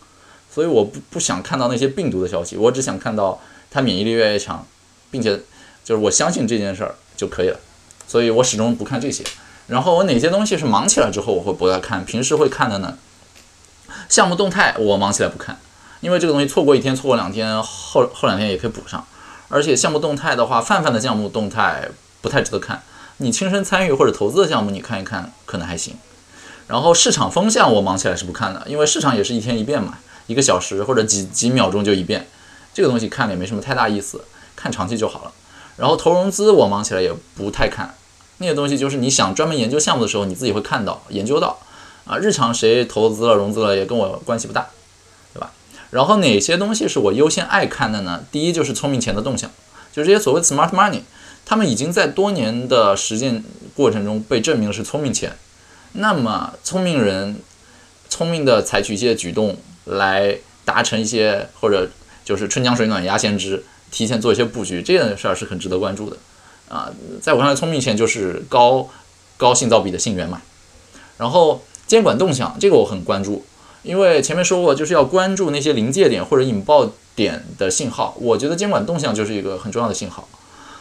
[0.59, 3.39] 所以我不不想看到那些病毒的消息，我只想看到
[3.71, 4.67] 它免疫力越来越强，
[5.09, 5.39] 并且
[5.85, 7.57] 就是我相信这件事儿就可以了。
[8.05, 9.23] 所以我始终不看这些。
[9.67, 12.97] 然后我哪些东西是忙起来之后我会不再看，平时会看的呢？
[14.09, 15.57] 项目动态我忙起来不看，
[16.01, 19.07] 因为这个东西错过一天、错过两天，后后两天也可以补上。
[19.47, 21.87] 而且项目动态的话，泛泛的项目动态
[22.19, 22.83] 不太值得看。
[23.19, 25.95] 你亲身参与或者投资的项目，你看一看可能还行。
[26.67, 29.97] 然后市场风向我忙起来是不看的，因为市场也是一天一变嘛，
[30.29, 32.27] 一个小时或者几几秒钟就一遍，
[32.71, 34.23] 这个东西看了也没什么太大意思，
[34.55, 35.31] 看长期就好了。
[35.75, 37.95] 然后投融资我忙起来也不太看，
[38.37, 41.57] 那些东西就是你想专门研究项目的时候，你自己会看到研究到
[42.05, 42.17] 啊。
[42.17, 44.67] 日常谁投资了融资了也跟我关系不大。
[45.33, 45.51] 对吧
[45.89, 48.23] 然后哪些东西是我优先爱看的呢？
[48.31, 49.49] 第一就是聪明钱的动向，
[49.91, 51.01] 就这些所谓 smart money，
[51.45, 53.43] 他们已经在多年的实践
[53.75, 55.35] 过程中被证明是聪明钱。
[55.93, 57.39] 那么聪明人
[58.07, 61.89] 聪明的采取一些举动来达成一些或者
[62.23, 66.17] 就是春江水暖鸭先知，提前做一些布局，这件事儿是很值得关注的
[66.69, 66.91] 啊。
[67.21, 68.87] 在我看来，聪明钱就是高
[69.37, 70.41] 高信噪比的信源嘛。
[71.17, 73.45] 然后监管动向，这个我很关注，
[73.83, 78.15] 因为前面说过就是要关注那些临界点或者引爆点的信号。
[78.19, 80.27] 我觉得监管动向就是一个很重要的信号。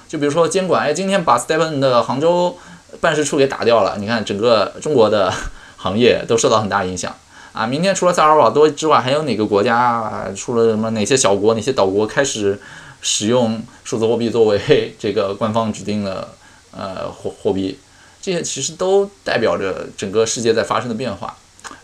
[0.06, 2.56] 就比如说监管，哎，今天把 Stephen 的杭州
[3.00, 5.32] 办事处给打掉了，你看整个中国的
[5.76, 7.14] 行业都受到很大影响
[7.58, 7.66] 啊。
[7.66, 12.60] 明天除了萨尔瓦多之外，还有哪个国家出了什么哪些小国、哪些岛国开始
[13.00, 16.28] 使用数字货币作为 这个官方指定的
[16.70, 17.78] 呃货货币？
[18.20, 21.36] 这些其实都代表着整个世界在发生的变化，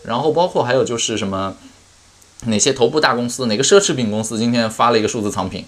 [0.03, 1.55] 然后包括还有就是什么，
[2.45, 5.65] 哪些头部大公司，哪个奢侈品公司今天发了一个数字藏品，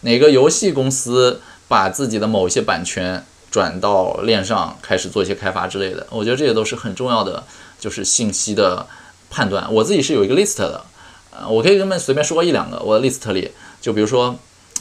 [0.00, 7.44] 哪个游戏公司把自己的某一些版权转到链上开始做一些开发之类的，我觉得这些都是很重要的，
[7.78, 8.86] 就是信息的
[9.36, 9.70] 判断。
[9.70, 10.82] 我自己是有一个 list 的，
[11.30, 13.50] 呃，我可以跟你们随便说一两个，我的 list 里，
[13.82, 14.34] 就比如说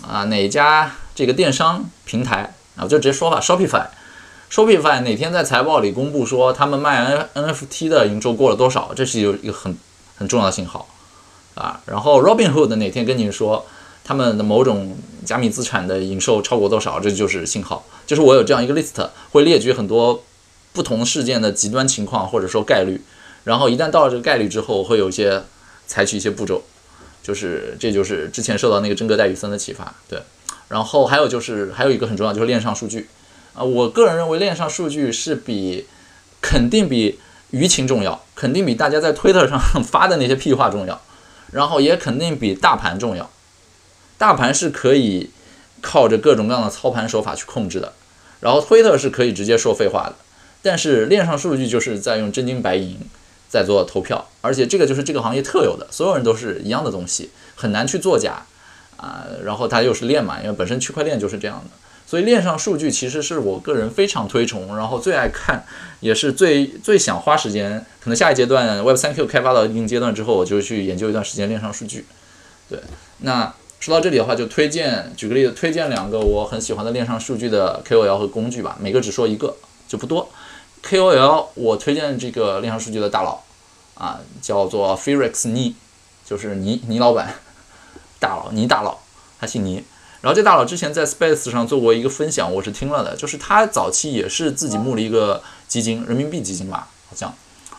[0.08, 3.88] 啊，哪家这个电商平台啊，我就直接说吧，Shopify。
[4.50, 9.76] Shopify 哪天在财报里公布说他们卖 N NFT 的营收过了多少，这是有一个很
[10.16, 10.88] 很重要的信号
[11.56, 11.82] 啊。
[11.88, 13.66] 然后 Robinhood 哪天跟你说
[14.06, 14.96] 他们的某种
[15.26, 17.84] 加密资产的营收超过多少，这就是信号。
[18.08, 20.24] 就是我有这样一个 list，会列举很多
[20.72, 23.02] 不同事件的极端情况或者说概率。
[23.46, 25.42] 然后一旦到了这个概率之后，会有一些
[25.88, 26.62] 采取一些步骤。
[27.24, 29.96] 就是这就是之前受到那个真格戴宇森的启发。
[30.08, 30.22] 对，
[30.68, 33.08] 然后还有就是还有一个很重要就是链上数据。
[33.56, 35.88] 啊，我个人认为链上数据是比
[36.42, 37.18] 肯定比
[37.52, 41.02] 舆情重要，肯定比大家在推特上 发的那些屁话重要，
[41.52, 43.32] 然后也肯定比大盘重要。
[44.18, 45.32] 大盘是可以
[45.82, 47.94] 靠着各种各样的操盘手法去控制的，
[48.42, 50.16] 然后推特是可以直接说废话的，
[50.62, 53.00] 但是链上数据就是在用真金白银
[53.56, 58.46] 在做投票，而且这个就是这个行业特有的，所有人都是一样的东西，很难去作假
[58.98, 59.26] 啊。
[59.46, 61.72] 然后它又是链嘛，因为本身区块链就是这样的。
[62.08, 65.66] 所以链上数据其实是我个人非常推崇，然后最爱看，
[66.02, 67.84] 也是最最想花时间。
[68.00, 72.06] 可能下一阶段 Web 三 Q 开发到一定阶段之后，我就去研究一段时间链上数据。
[72.70, 72.80] 对，
[73.20, 79.56] 那说到这里的话，就推荐，举个例子，推荐两个我很喜欢的链上数据的 KOL 和工具吧，每个只说一个，
[79.88, 80.30] 就不多。
[80.84, 83.42] KOL 我推荐这个链上数据的大佬
[83.96, 85.76] 啊，叫做 Felix 倪，
[86.26, 87.36] 就是倪倪老板，
[88.20, 89.00] 大佬倪大佬，
[89.40, 89.84] 他姓倪。
[90.22, 97.34] 然后这大佬之前在 Space 上做过一个分享，我是听了的，就是他早期也是自己募了一个基金，人民币基金吧，好像。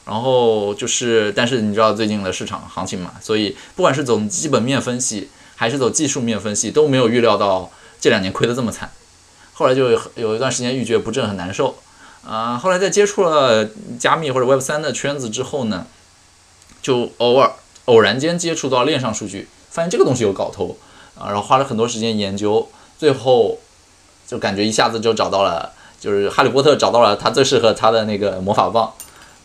[0.04, 8.92] 然后就是，但是你知道最近的市场行情嘛，所以不管是走基本面分析，还是走技术面分析，都没有预料到这两年亏得这么惨。
[9.52, 11.76] 后来就有一段时间欲绝不振，很难受。
[12.24, 15.86] 啊，后来在接触了加密或者 Web 三的圈子之后呢，
[16.86, 17.50] 就偶尔
[17.86, 20.78] 偶然间接触到链上数据，发现这个东西有搞头。
[21.18, 23.58] 啊，然后花了很多时间研究，最后
[24.24, 28.92] 就感觉一下子就找到了，就是哈利波特找到了他最适合他的那个魔法棒，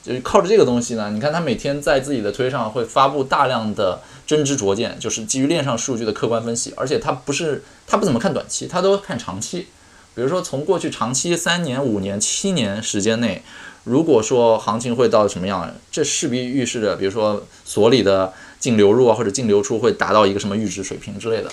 [0.03, 1.09] 就是靠着这个东西呢。
[1.11, 9.67] 你看他每天在自己的推上会发布大量的真知灼见，就是基于链上数据的客观分析，而且他不是他不怎么看短期，他都看长期。
[10.13, 13.43] 比如说从过去长期三年、五年、七年时间内，
[13.83, 18.33] 如果说行情会到什么样，这势必预示着，比如说所里的。
[18.61, 21.49] 净流入啊，或者净流出会达到一个什么阈值水平之类的，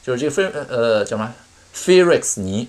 [0.00, 1.34] 就是这个菲呃叫什么
[1.74, 2.68] Felix 尼，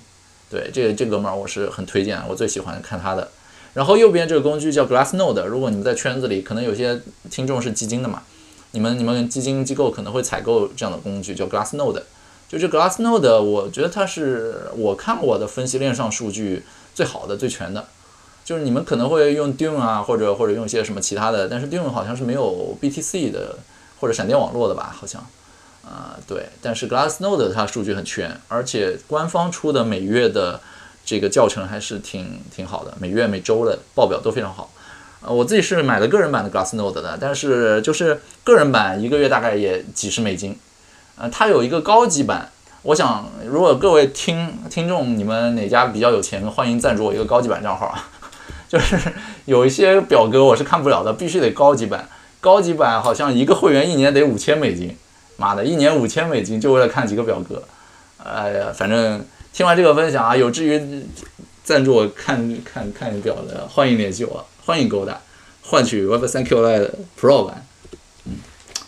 [0.50, 3.30] 对这个这哥们儿我是很推荐，我最喜欢看他的。
[3.76, 7.00] 然后右边这个工具叫 Glassnode，如果你们在圈子里，可能有些
[7.30, 8.24] 听众是基金的嘛，
[8.72, 12.02] 你们你们基金机构可能会采购这样的工具，叫 Glassnode。
[12.50, 16.64] 就这 Glassnode，我觉得它是我看过的分析链上数据
[16.96, 17.88] 最好的、最全的。
[18.44, 23.58] 就是你们可能会用 Dune 啊，或者或者用一些什么其他的，但是 Dune 好像是没有 BTC 的。
[24.00, 25.26] 或者闪电网络的吧，好像，
[25.82, 30.60] 啊对，但是 Glassnode 它数据很全，而且官方出的每月的
[31.06, 34.70] 这个教程还是挺挺好的，每月每周的报表都非常好。
[35.22, 40.60] 呃，我自己是买了个人版的 Glassnode 的，但是就是个人版一个月大概也几十美金。
[41.16, 48.10] 呃，它有一个高级版，我想如果各位听听众你们哪家比较有钱，欢迎赞助我一个高级版账号啊。
[48.74, 48.98] 就是
[49.46, 52.10] 有一些表格我是看不了的，必须得高级版。
[52.42, 54.98] 高级版好像一个会员一年得五千美金，
[55.38, 57.62] 妈的，一年五千美金就为了看几个表格，
[58.18, 61.06] 哎呀，反正听完这个分享啊，有志于
[61.64, 65.22] 赞助我看看看表的，欢迎联系我，欢迎勾搭，
[65.62, 67.68] 换取 Web 三 Q i 的 Pro 版，
[68.26, 68.38] 嗯，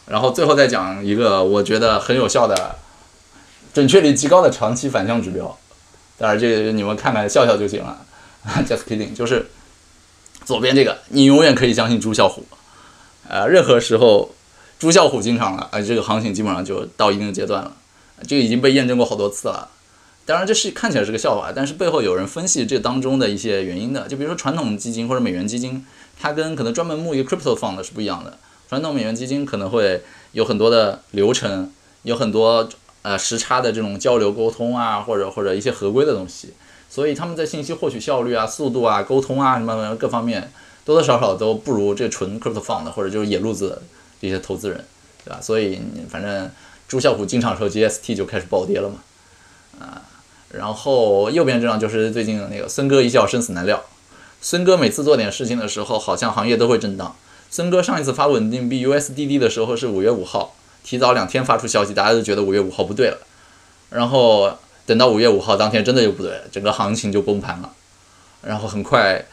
[0.08, 2.78] 然后最后再讲一个我觉得很有效的
[3.72, 5.56] 准确率极高的长期反向指标。
[6.18, 8.02] 当然，这个你们看看笑笑就行了。
[8.68, 9.48] Just kidding，就是
[10.46, 12.46] 左边这个，你永远可以相信朱啸虎。
[13.28, 14.34] 呃，任何时候
[14.78, 17.74] 朱啸虎进场了，呃，这个行情基本上就到一定阶段了。
[18.28, 19.70] 这个已经被验证过好多次了。
[20.26, 24.08] 当然，这是看起来是个笑话，但是背后有人分析这当中的一些原因的。
[24.08, 25.86] 就比如说传统基金或者美元基金，
[26.20, 28.38] 它跟可能专门募一个 crypto fund 是不一样的。
[28.68, 31.72] 传统美元基金可能会有很多的流程，
[32.04, 32.68] 有很多
[33.04, 36.54] 呃时差的这种交流沟通啊，或者或者一些合规的东西，
[36.96, 40.50] 所以他们在信息获取效率啊、速度啊、沟通啊什么各方面
[40.86, 43.82] 多多少少都不如这纯 crypto fund 或者就是野路子
[44.22, 44.86] 这些投资人，
[45.26, 45.41] 对吧？
[45.41, 46.50] 所以反正
[46.88, 48.96] 朱啸虎进场时候，GST 就开始暴跌了嘛，
[49.86, 50.04] 啊。
[50.52, 53.84] 然后右边这张就是最近的那个孙哥一笑生死难料。
[54.39, 57.14] 孙哥每次做点事情的时候，好像行业都会震荡。
[57.50, 63.18] 孙哥上一次发稳定币 USDD 的时候是五月五号，提早两天发出消息，大家都觉得五月五号不对了。
[63.89, 67.72] 然后等到五月五号当天真的就不对，整个行情就崩盘了。
[68.42, 69.24] 然后很快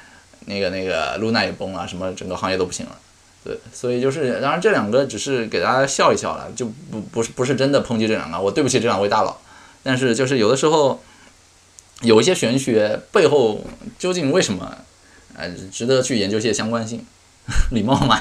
[0.47, 2.97] 那个那个露娜也崩了，什么整个行业都不行了。
[3.45, 9.37] 对，所以就是当然这两个只是给大家笑一笑了，就不不是不是真的抨击这两个，我对不起这两位大佬。
[9.83, 11.03] 但是就是有的时候。
[12.01, 13.65] 有一些玄学背后
[13.97, 14.77] 究竟为什么，
[15.37, 17.07] 呃，值得去研究一些相关性，
[17.71, 18.21] 礼貌嘛，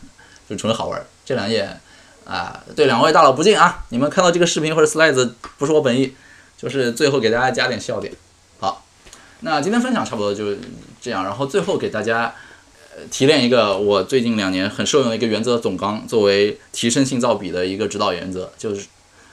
[0.48, 1.04] 就纯好玩。
[1.26, 1.68] 这两页
[2.24, 3.84] 啊，对两位大佬不敬啊！
[3.90, 6.14] 你们看到这个视频或者 slides 不是我本意，
[6.58, 8.12] 就是最后给大家加点笑点。
[8.58, 8.84] 好，
[9.40, 10.54] 那今天分享差不多就
[11.00, 12.34] 这样，然后最后给大家
[12.94, 18.86] 呃提炼一个我最近两年很受用的一个原则总纲，作为提升性造比的一个指导原则，就是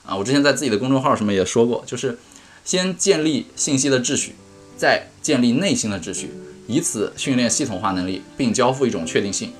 [0.05, 2.17] 啊，我之前在自己的公众号什么也说过，就是。
[2.65, 4.33] 先建立信息的秩序，
[4.75, 6.31] 再建立内心的秩序，
[6.65, 9.53] 以此训练系统化能力，并交付一种确定性。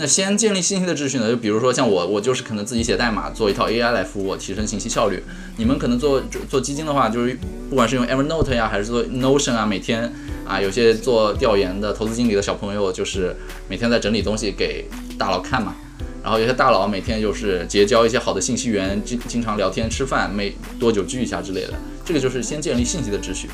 [0.00, 1.28] 那先建立信息的秩序呢？
[1.28, 5.20] 就比如说像我，我就是可能自己写代码做一套 AI 来服务，提升信息效率。
[5.56, 7.36] 你们可能做做基金的话，就是
[7.68, 10.12] 不管是用 Evernote 呀，还是做 Notion 啊，每天
[10.46, 13.34] 啊，有些做调研的投资经理的小朋友，就是
[13.68, 14.86] 每天在整理东西给
[15.18, 15.74] 大佬看嘛。
[16.22, 21.72] 然后有些大佬每天就是结交一些好的信息源，经经常聊天吃饭，没多久聚一下之类的。
[22.04, 23.48] 这个就是先建立信息的秩序。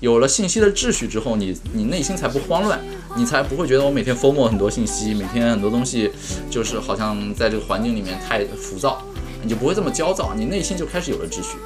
[0.00, 2.80] 有了信息的秩序之后，你你内心才不慌乱，
[3.16, 6.10] 你才不会觉得我每天 f o 很多信息，每天很多东西
[6.50, 9.02] 就是好像在这个环境里面太浮躁，
[9.42, 11.58] 你就不会这么焦躁，你内心就开始有了秩序。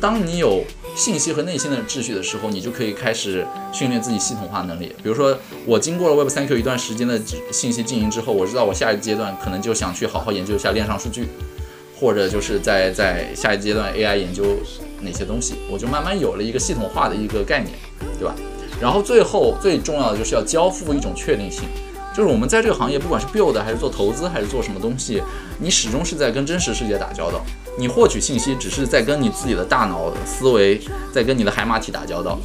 [0.00, 0.62] 当你有
[0.94, 4.92] 信息和内心的秩序的时候，你就可以开始训练自己系统化能力。
[5.02, 7.20] 比如说，我经过了 Web 三 Q 一段时间的
[7.52, 11.28] 信息经营之后，我知道我下一个阶段可能就想去好好研究一下链上数据，
[11.98, 14.44] 或者就是在在下一阶段 AI 研究
[15.02, 17.72] 哪些东西，我就慢慢有了一个系统化的一个概念，
[18.18, 18.34] 对吧？
[18.80, 21.64] 然后最后最重要的就是要交付一种确定性。
[22.14, 25.22] 就是我们在这个行业，不管是 build 还是做投资，还是做什么东西，
[25.60, 27.44] 你始终是在跟真实世界打交道。
[27.78, 30.80] 你获取信息只是在跟你自己的大脑思维，
[31.12, 32.36] 在跟你的海马体打交道。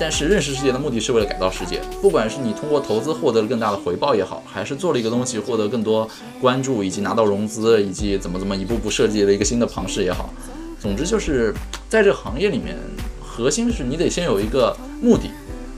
[0.00, 1.80] 但是认识世界的目的是为了改造世界。
[2.00, 6.08] 不管是你通过投资获得了更大的回报也好，还是做了一个东西获得更多
[6.40, 10.30] 关注，以及拿到融资，以及怎么怎么一步步设计了一个新的庞氏也好，
[10.80, 11.54] 总之就是
[11.88, 12.76] 在这个行业里面，
[13.20, 15.30] 核心是你得先有一个目的。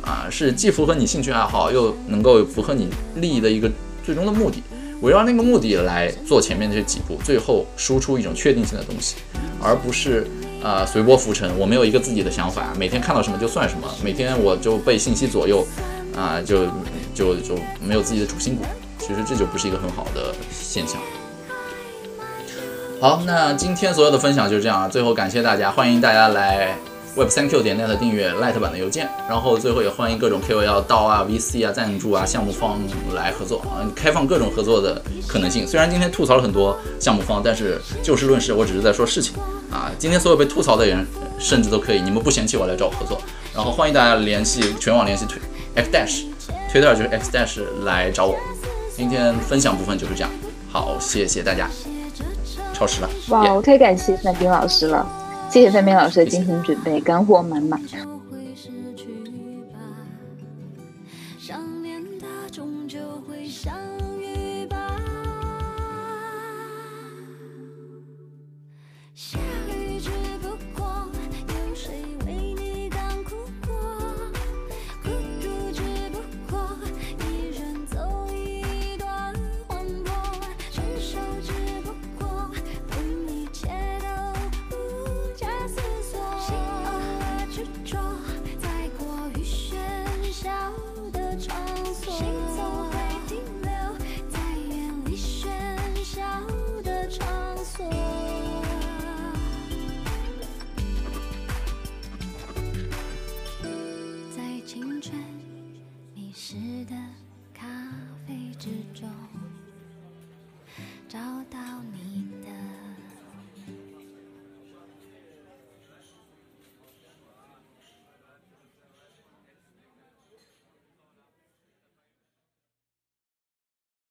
[0.04, 3.70] 啊，是既符合你兴趣爱好，又能够符合你利益的一个
[4.04, 4.60] 最终的目的，
[5.00, 9.14] 围绕那个目的来做前面这几步，最后输出一种确定性的东西，
[9.60, 10.26] 而不是
[10.60, 11.56] 呃随波浮沉。
[11.56, 15.64] 我没有一个自己的想法，每天看到什么就算什么，每天我就被信息左右，
[16.16, 16.66] 啊，就
[17.14, 18.64] 就就没有自己的主心骨。
[18.98, 21.00] 其实这就不是一个很好的现象。
[23.02, 26.78] 好，那今天所有的分享就是这样啊，最后感谢大家，欢迎大家来。
[27.16, 32.78] Web 三 Q 点 net 订阅 Light 版的邮件，然后最后也欢迎各种 KOL 到啊、VC 啊、赞助啊、项目方
[33.12, 35.66] 来合作啊，开放各种合作的可能性。
[35.66, 39.34] 虽然今天吐槽了很多项目方，但是就事论事，我只是在说事情
[39.68, 39.90] 啊。
[39.98, 41.04] 今天所有被吐槽的人，
[41.40, 43.20] 甚至都可以，你们不嫌弃我来找我合作，
[43.52, 45.42] 然后欢迎大家联系全网联系推
[45.74, 46.22] X Dash，
[46.70, 48.36] 推特就是 X Dash 来找我。
[48.96, 50.30] 今天分享部分就是这样，
[50.70, 51.68] 好，谢谢大家。
[52.82, 55.06] 超时了，哇，我太感谢范冰老师了。
[55.48, 57.80] 谢谢范冰老师的精心准备，干货满满。